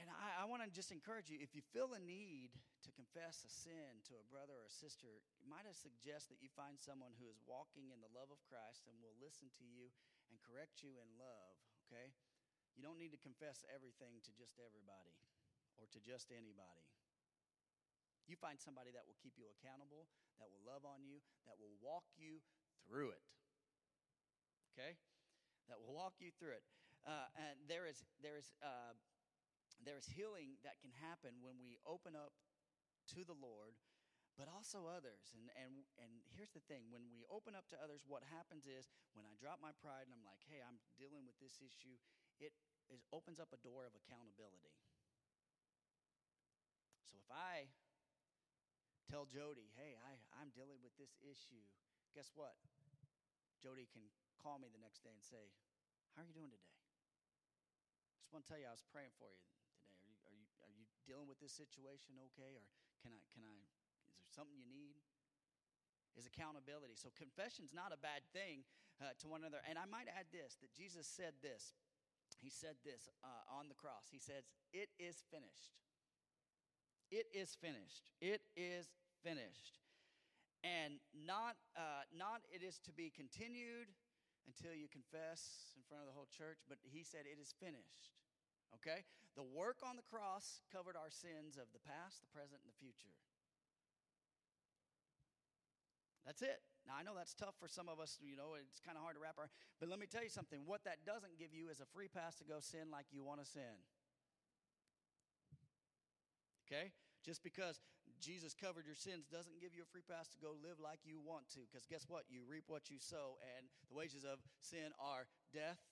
[0.00, 3.44] And I, I want to just encourage you if you feel a need to confess
[3.44, 7.12] a sin to a brother or a sister, might I suggest that you find someone
[7.20, 9.92] who is walking in the love of Christ and will listen to you
[10.32, 11.54] and correct you in love,
[11.86, 12.16] okay?
[12.72, 15.12] You don't need to confess everything to just everybody
[15.76, 16.86] or to just anybody.
[18.30, 20.06] You find somebody that will keep you accountable,
[20.38, 21.18] that will love on you,
[21.50, 22.38] that will walk you
[22.86, 23.26] through it.
[24.70, 24.94] Okay?
[25.66, 26.64] That will walk you through it.
[27.02, 28.94] Uh, and there is, there, is, uh,
[29.82, 32.30] there is healing that can happen when we open up
[33.18, 33.74] to the Lord,
[34.38, 35.34] but also others.
[35.34, 38.94] And, and, and here's the thing when we open up to others, what happens is
[39.18, 41.98] when I drop my pride and I'm like, hey, I'm dealing with this issue,
[42.38, 42.54] it
[42.94, 44.70] is, opens up a door of accountability.
[47.10, 47.74] So if I
[49.10, 51.66] tell Jody, hey, I, I'm dealing with this issue,
[52.14, 52.54] guess what?
[53.58, 54.06] Jody can
[54.38, 55.50] call me the next day and say,
[56.14, 56.78] how are you doing today?
[58.22, 59.66] Just want to tell you, I was praying for you today.
[60.06, 62.54] Are you, are you, are you dealing with this situation okay?
[62.54, 62.62] Or
[63.02, 63.66] can I, can I,
[64.06, 64.94] is there something you need?
[66.18, 66.98] Is accountability.
[66.98, 68.66] So confession's not a bad thing
[68.98, 69.62] uh, to one another.
[69.62, 71.78] And I might add this that Jesus said this.
[72.42, 74.10] He said this uh, on the cross.
[74.10, 75.78] He says, It is finished.
[77.10, 78.10] It is finished.
[78.22, 78.86] It is
[79.22, 79.82] finished.
[80.62, 83.90] And not, uh, not it is to be continued
[84.46, 88.14] until you confess in front of the whole church, but he said it is finished.
[88.78, 89.02] Okay?
[89.34, 92.78] The work on the cross covered our sins of the past, the present, and the
[92.78, 93.14] future.
[96.26, 96.62] That's it.
[96.86, 99.16] Now, I know that's tough for some of us, you know, it's kind of hard
[99.16, 99.48] to wrap our,
[99.78, 100.62] but let me tell you something.
[100.64, 103.40] What that doesn't give you is a free pass to go sin like you want
[103.40, 103.82] to sin.
[106.70, 106.94] Okay?
[107.26, 107.82] Just because
[108.22, 111.18] Jesus covered your sins doesn't give you a free pass to go live like you
[111.18, 111.66] want to.
[111.66, 112.30] Because guess what?
[112.30, 115.82] You reap what you sow, and the wages of sin are death.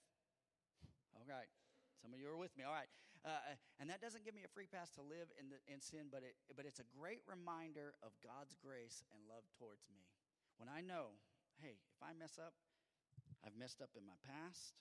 [1.17, 1.51] All right.
[1.99, 2.63] Some of you are with me.
[2.63, 2.87] All right.
[3.27, 6.07] Uh, and that doesn't give me a free pass to live in, the, in sin,
[6.07, 10.07] but, it, but it's a great reminder of God's grace and love towards me.
[10.55, 11.19] When I know,
[11.59, 12.55] hey, if I mess up,
[13.43, 14.79] I've messed up in my past,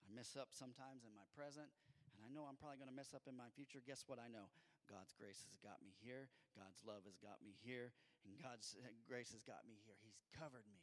[0.00, 1.68] I mess up sometimes in my present,
[2.16, 3.84] and I know I'm probably going to mess up in my future.
[3.84, 4.48] Guess what I know?
[4.88, 6.32] God's grace has got me here.
[6.56, 7.92] God's love has got me here.
[8.24, 8.74] And God's
[9.10, 9.94] grace has got me here.
[10.00, 10.82] He's covered me.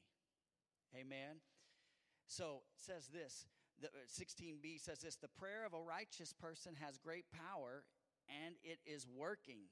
[0.93, 1.41] Amen.
[2.30, 3.45] So it says this
[3.82, 7.84] the, 16b uh, says this the prayer of a righteous person has great power
[8.30, 9.70] and it is working.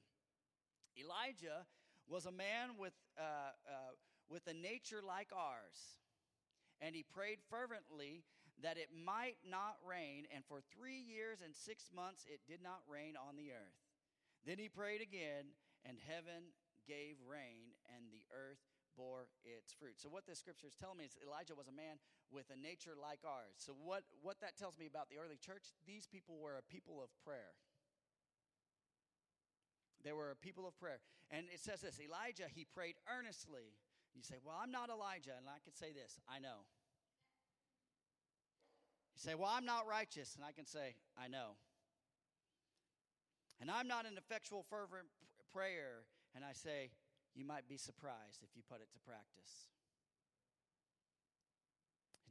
[0.98, 1.66] Elijah
[2.06, 3.94] was a man with, uh, uh,
[4.28, 5.98] with a nature like ours,
[6.80, 8.22] and he prayed fervently
[8.62, 12.80] that it might not rain, and for three years and six months it did not
[12.86, 13.83] rain on the earth.
[14.44, 15.56] Then he prayed again,
[15.88, 16.52] and heaven
[16.84, 18.60] gave rain, and the earth
[18.96, 19.98] bore its fruit.
[19.98, 21.98] So, what this scripture is telling me is Elijah was a man
[22.30, 23.56] with a nature like ours.
[23.58, 27.02] So, what, what that tells me about the early church, these people were a people
[27.02, 27.56] of prayer.
[30.04, 31.00] They were a people of prayer.
[31.30, 33.74] And it says this Elijah, he prayed earnestly.
[34.14, 35.34] You say, Well, I'm not Elijah.
[35.36, 36.68] And I can say this I know.
[39.16, 40.36] You say, Well, I'm not righteous.
[40.36, 41.56] And I can say, I know.
[43.60, 45.08] And I'm not an effectual, fervent
[45.52, 46.04] prayer.
[46.34, 46.90] And I say,
[47.34, 49.70] you might be surprised if you put it to practice.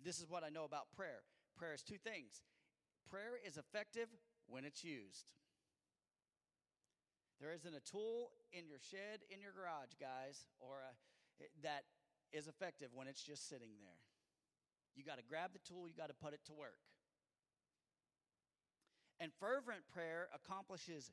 [0.03, 1.23] This is what I know about prayer
[1.55, 2.41] prayer is two things
[3.09, 4.09] prayer is effective
[4.47, 5.29] when it's used.
[7.39, 10.91] There isn't a tool in your shed, in your garage, guys, or a,
[11.61, 11.83] that
[12.31, 14.01] is effective when it's just sitting there.
[14.95, 16.79] You got to grab the tool, you got to put it to work.
[19.19, 21.11] And fervent prayer accomplishes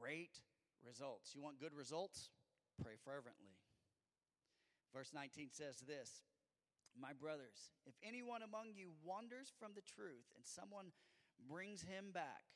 [0.00, 0.40] great
[0.84, 1.34] results.
[1.34, 2.30] You want good results?
[2.82, 3.58] Pray fervently.
[4.94, 6.22] Verse 19 says this
[6.98, 10.92] My brothers, if anyone among you wanders from the truth and someone
[11.48, 12.48] brings him back,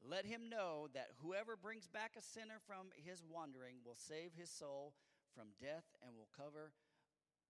[0.00, 4.50] let him know that whoever brings back a sinner from his wandering will save his
[4.50, 4.94] soul
[5.34, 6.72] from death and will cover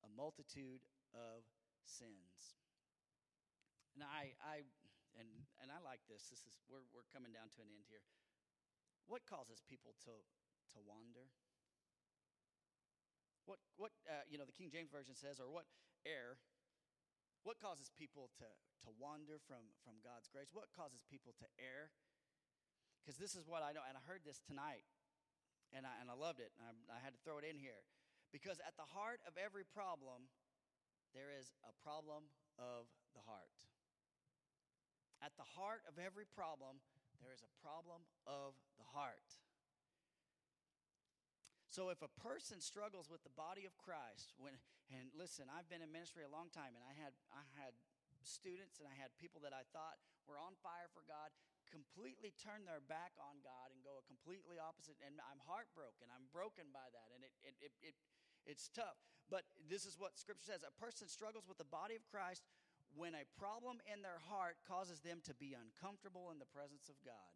[0.04, 0.80] a multitude
[1.12, 1.44] of
[1.84, 2.56] sins.
[3.94, 4.64] And I, I
[5.18, 6.30] and, and I like this.
[6.30, 8.06] This is we're, we're coming down to an end here.
[9.10, 10.14] What causes people to,
[10.74, 11.28] to wander?
[13.48, 15.66] What, what uh, you know, the King James Version says, or what
[16.04, 16.36] err,
[17.42, 18.48] what causes people to,
[18.84, 20.52] to wander from, from God's grace?
[20.52, 21.88] What causes people to err?
[23.00, 24.84] Because this is what I know, and I heard this tonight,
[25.72, 27.88] and I, and I loved it, I, I had to throw it in here.
[28.28, 30.28] Because at the heart of every problem,
[31.16, 32.28] there is a problem
[32.60, 32.84] of
[33.16, 33.56] the heart.
[35.18, 36.78] At the heart of every problem,
[37.18, 39.38] there is a problem of the heart.
[41.68, 44.56] So if a person struggles with the body of Christ, when
[44.88, 47.76] and listen, I've been in ministry a long time, and I had I had
[48.24, 51.30] students and I had people that I thought were on fire for God
[51.68, 54.96] completely turn their back on God and go a completely opposite.
[55.04, 56.08] And I'm heartbroken.
[56.08, 57.96] I'm broken by that, and it it it, it
[58.48, 58.96] it's tough.
[59.28, 62.48] But this is what Scripture says: a person struggles with the body of Christ
[62.98, 66.98] when a problem in their heart causes them to be uncomfortable in the presence of
[67.06, 67.30] God.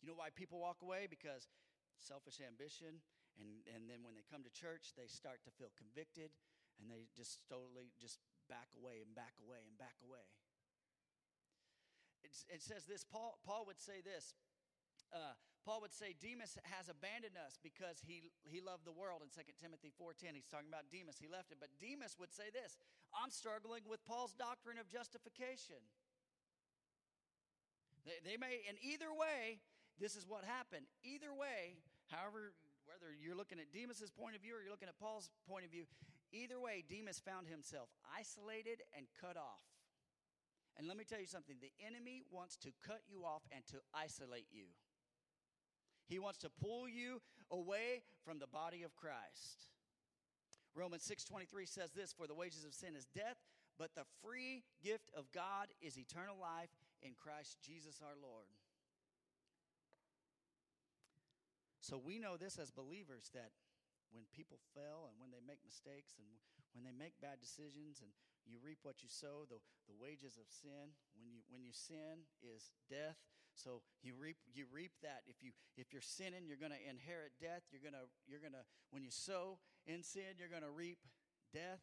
[0.00, 1.04] You know why people walk away?
[1.04, 1.52] Because
[2.00, 3.04] selfish ambition,
[3.36, 6.32] and, and then when they come to church, they start to feel convicted,
[6.80, 8.16] and they just totally just
[8.48, 10.24] back away and back away and back away.
[12.24, 14.32] It's, it says this Paul, Paul would say this
[15.12, 19.28] uh, Paul would say Demas has abandoned us because he, he loved the world in
[19.28, 20.32] 2 Timothy 4.10.
[20.32, 21.20] He's talking about Demas.
[21.20, 21.60] He left it.
[21.60, 22.80] But Demas would say this,
[23.12, 25.84] I'm struggling with Paul's doctrine of justification.
[28.08, 29.60] They, they may, in either way,
[30.00, 30.88] this is what happened.
[31.04, 31.76] Either way,
[32.08, 32.56] however,
[32.88, 35.70] whether you're looking at Demas's point of view or you're looking at Paul's point of
[35.70, 35.84] view,
[36.32, 39.62] either way, Demas found himself isolated and cut off.
[40.80, 43.84] And let me tell you something the enemy wants to cut you off and to
[43.92, 44.72] isolate you.
[46.10, 47.22] He wants to pull you
[47.54, 49.70] away from the body of Christ.
[50.74, 53.38] Romans 6:23 says this, for the wages of sin is death,
[53.78, 58.50] but the free gift of God is eternal life in Christ Jesus our Lord.
[61.80, 63.52] So we know this as believers that
[64.10, 66.26] when people fail and when they make mistakes and
[66.74, 68.10] when they make bad decisions and
[68.46, 72.26] you reap what you sow, the, the wages of sin, when you when you sin
[72.42, 73.18] is death.
[73.54, 75.22] So you reap you reap that.
[75.26, 77.66] If you if you're sinning, you're gonna inherit death.
[77.70, 80.98] You're gonna you're gonna when you sow in sin, you're gonna reap
[81.52, 81.82] death,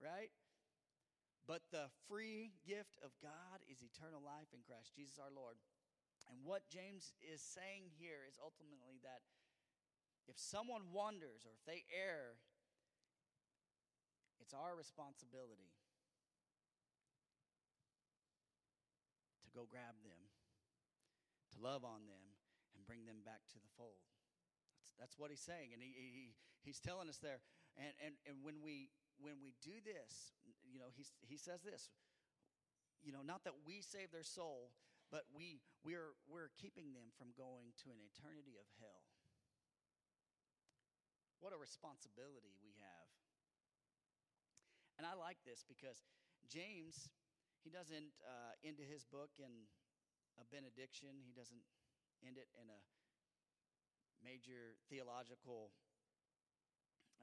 [0.00, 0.30] right?
[1.46, 5.56] But the free gift of God is eternal life in Christ Jesus our Lord.
[6.28, 9.24] And what James is saying here is ultimately that
[10.28, 12.36] if someone wonders or if they err,
[14.40, 15.72] it's our responsibility
[19.44, 20.07] to go grab them,
[21.58, 22.24] love on them,
[22.74, 24.00] and bring them back to the fold.
[24.78, 25.74] That's, that's what he's saying.
[25.74, 26.32] And he, he,
[26.62, 27.42] he's telling us there.
[27.76, 31.90] And, and, and when we when we do this, you know, he's, he says this,
[33.02, 34.70] you know, not that we save their soul,
[35.10, 39.02] but we, we're, we're keeping them from going to an eternity of hell.
[41.42, 43.10] What a responsibility we have.
[44.98, 46.02] And I like this because
[46.46, 47.10] James,
[47.62, 49.70] he doesn't uh, end his book in
[50.38, 51.62] a benediction, he doesn't
[52.22, 52.80] end it in a
[54.22, 55.70] major theological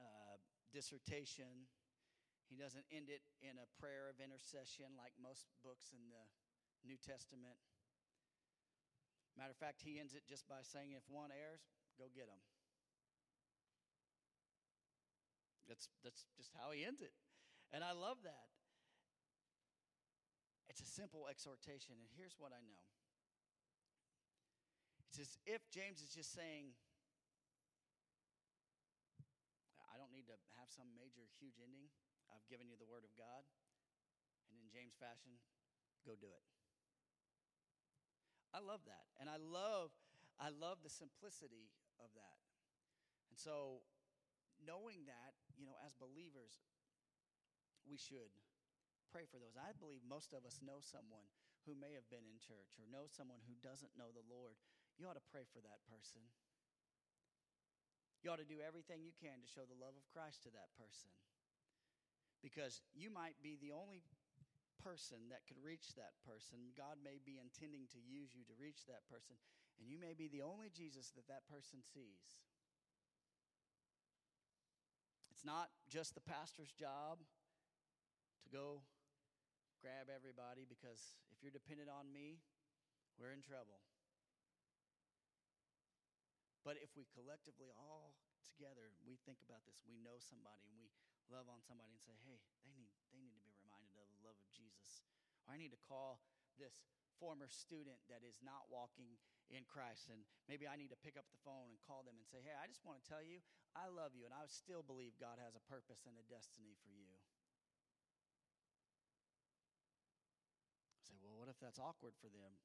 [0.00, 0.36] uh,
[0.72, 1.68] dissertation.
[2.46, 6.24] He doesn't end it in a prayer of intercession like most books in the
[6.86, 7.58] New Testament.
[9.36, 11.60] Matter of fact, he ends it just by saying, if one errs,
[12.00, 12.40] go get him.
[15.68, 17.12] That's, that's just how he ends it.
[17.74, 18.48] And I love that.
[20.70, 22.95] It's a simple exhortation, and here's what I know.
[25.08, 26.74] It's as if James is just saying,
[29.78, 31.88] I don't need to have some major, huge ending.
[32.28, 33.46] I've given you the word of God.
[34.50, 35.40] And in James fashion,
[36.04, 36.44] go do it.
[38.52, 39.08] I love that.
[39.20, 39.92] And I love
[40.36, 42.38] I love the simplicity of that.
[43.32, 43.80] And so
[44.60, 46.60] knowing that, you know, as believers,
[47.88, 48.32] we should
[49.08, 49.56] pray for those.
[49.56, 51.24] I believe most of us know someone
[51.64, 54.60] who may have been in church or know someone who doesn't know the Lord.
[54.96, 56.24] You ought to pray for that person.
[58.24, 60.72] You ought to do everything you can to show the love of Christ to that
[60.74, 61.12] person
[62.42, 64.02] because you might be the only
[64.80, 66.72] person that could reach that person.
[66.78, 69.34] God may be intending to use you to reach that person,
[69.80, 72.38] and you may be the only Jesus that that person sees.
[75.34, 77.20] It's not just the pastor's job
[78.42, 78.80] to go
[79.82, 82.40] grab everybody because if you're dependent on me,
[83.18, 83.82] we're in trouble.
[86.66, 90.90] But if we collectively all together we think about this, we know somebody and we
[91.30, 94.18] love on somebody and say, hey, they need, they need to be reminded of the
[94.26, 95.06] love of Jesus.
[95.46, 96.18] Or I need to call
[96.58, 96.82] this
[97.22, 99.14] former student that is not walking
[99.46, 100.10] in Christ.
[100.10, 102.58] And maybe I need to pick up the phone and call them and say, hey,
[102.58, 103.38] I just want to tell you,
[103.78, 106.90] I love you, and I still believe God has a purpose and a destiny for
[106.90, 107.06] you.
[111.06, 112.58] say, well, what if that's awkward for them?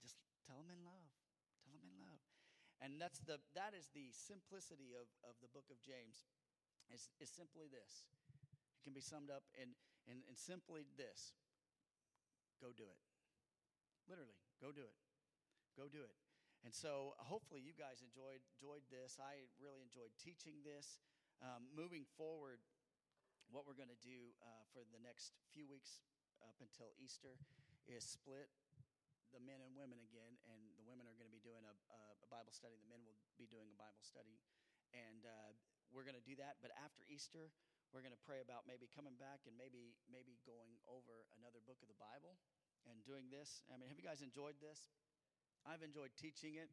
[0.00, 0.16] Just
[0.48, 1.12] tell them in love.
[1.60, 2.24] Tell them in love.
[2.80, 6.24] And that's the, that is the simplicity of, of the book of James
[6.88, 8.08] is, is simply this.
[8.80, 9.76] It can be summed up in,
[10.08, 11.36] in, in simply this
[12.56, 13.00] go do it.
[14.08, 14.96] Literally, go do it.
[15.76, 16.16] Go do it.
[16.64, 19.16] And so hopefully you guys enjoyed, enjoyed this.
[19.16, 21.00] I really enjoyed teaching this.
[21.40, 22.60] Um, moving forward,
[23.48, 26.04] what we're going to do uh, for the next few weeks
[26.44, 27.40] up until Easter
[27.88, 28.52] is split
[29.30, 30.69] the men and women again, and
[31.90, 32.78] a, a, Bible study.
[32.78, 34.38] The men will be doing a Bible study,
[34.94, 35.50] and uh,
[35.90, 36.62] we're going to do that.
[36.62, 37.50] But after Easter,
[37.90, 41.82] we're going to pray about maybe coming back and maybe maybe going over another book
[41.82, 42.38] of the Bible
[42.86, 43.66] and doing this.
[43.68, 44.90] I mean, have you guys enjoyed this?
[45.66, 46.70] I've enjoyed teaching it,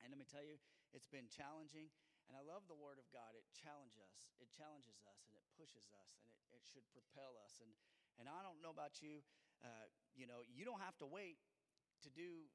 [0.00, 0.56] and let me tell you,
[0.94, 1.90] it's been challenging.
[2.26, 3.38] And I love the Word of God.
[3.38, 4.34] It challenges us.
[4.42, 7.62] It challenges us, and it pushes us, and it, it should propel us.
[7.62, 7.70] And
[8.18, 9.20] and I don't know about you,
[9.60, 9.86] uh,
[10.16, 11.36] you know, you don't have to wait
[12.04, 12.48] to do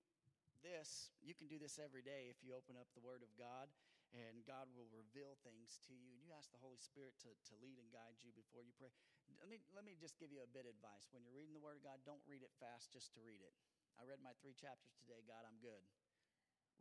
[0.61, 3.69] this, you can do this every day if you open up the Word of God,
[4.13, 6.13] and God will reveal things to you.
[6.13, 8.91] And you ask the Holy Spirit to, to lead and guide you before you pray.
[9.39, 11.07] Let me, let me just give you a bit of advice.
[11.11, 13.55] When you're reading the Word of God, don't read it fast just to read it.
[13.99, 15.23] I read my three chapters today.
[15.23, 15.81] God, I'm good.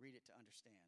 [0.01, 0.81] Read it to understand.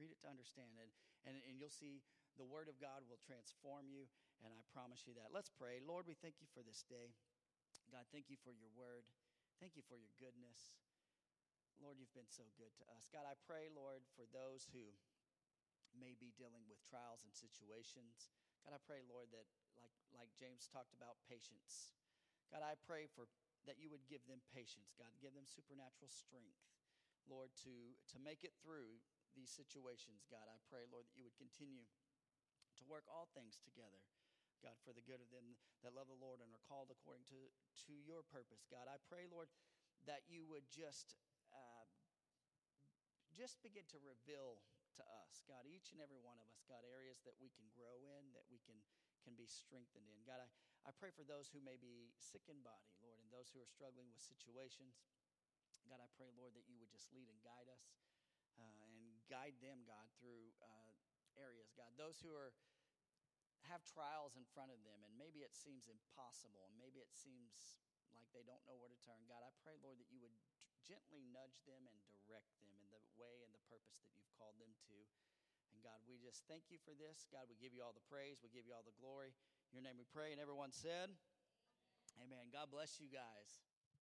[0.00, 0.90] Read it to understand it,
[1.28, 2.02] and, and you'll see
[2.40, 4.08] the Word of God will transform you,
[4.40, 5.30] and I promise you that.
[5.30, 5.78] Let's pray.
[5.84, 7.12] Lord, we thank you for this day.
[7.92, 9.04] God, thank you for your Word.
[9.60, 10.81] Thank you for your goodness.
[11.80, 13.08] Lord, you've been so good to us.
[13.08, 14.92] God, I pray, Lord, for those who
[15.96, 18.32] may be dealing with trials and situations.
[18.64, 21.92] God, I pray, Lord, that like, like James talked about patience.
[22.52, 23.28] God, I pray for
[23.64, 24.92] that you would give them patience.
[24.98, 26.58] God, give them supernatural strength,
[27.24, 27.74] Lord, to,
[28.12, 29.00] to make it through
[29.32, 30.28] these situations.
[30.28, 31.88] God, I pray, Lord, that you would continue
[32.76, 34.02] to work all things together.
[34.60, 37.50] God, for the good of them that love the Lord and are called according to,
[37.88, 38.62] to your purpose.
[38.70, 39.50] God, I pray, Lord,
[40.06, 41.18] that you would just
[43.32, 44.60] just begin to reveal
[45.00, 48.04] to us, God, each and every one of us, God, areas that we can grow
[48.04, 48.76] in, that we can,
[49.24, 50.20] can be strengthened in.
[50.28, 50.48] God, I,
[50.84, 53.68] I pray for those who may be sick in body, Lord, and those who are
[53.68, 55.00] struggling with situations.
[55.88, 57.96] God, I pray, Lord, that you would just lead and guide us
[58.60, 60.92] uh, and guide them, God, through uh,
[61.40, 61.72] areas.
[61.72, 62.52] God, those who are
[63.70, 67.78] have trials in front of them, and maybe it seems impossible, and maybe it seems
[68.10, 69.22] like they don't know where to turn.
[69.30, 70.34] God, I pray, Lord, that you would
[70.86, 74.58] gently nudge them and direct them in the way and the purpose that you've called
[74.58, 74.96] them to.
[75.72, 77.26] And God, we just thank you for this.
[77.30, 78.42] God, we give you all the praise.
[78.42, 79.34] We give you all the glory.
[79.70, 80.34] In your name we pray.
[80.34, 81.10] And everyone said,
[82.20, 82.36] Amen.
[82.38, 82.44] Amen.
[82.52, 83.71] God bless you guys.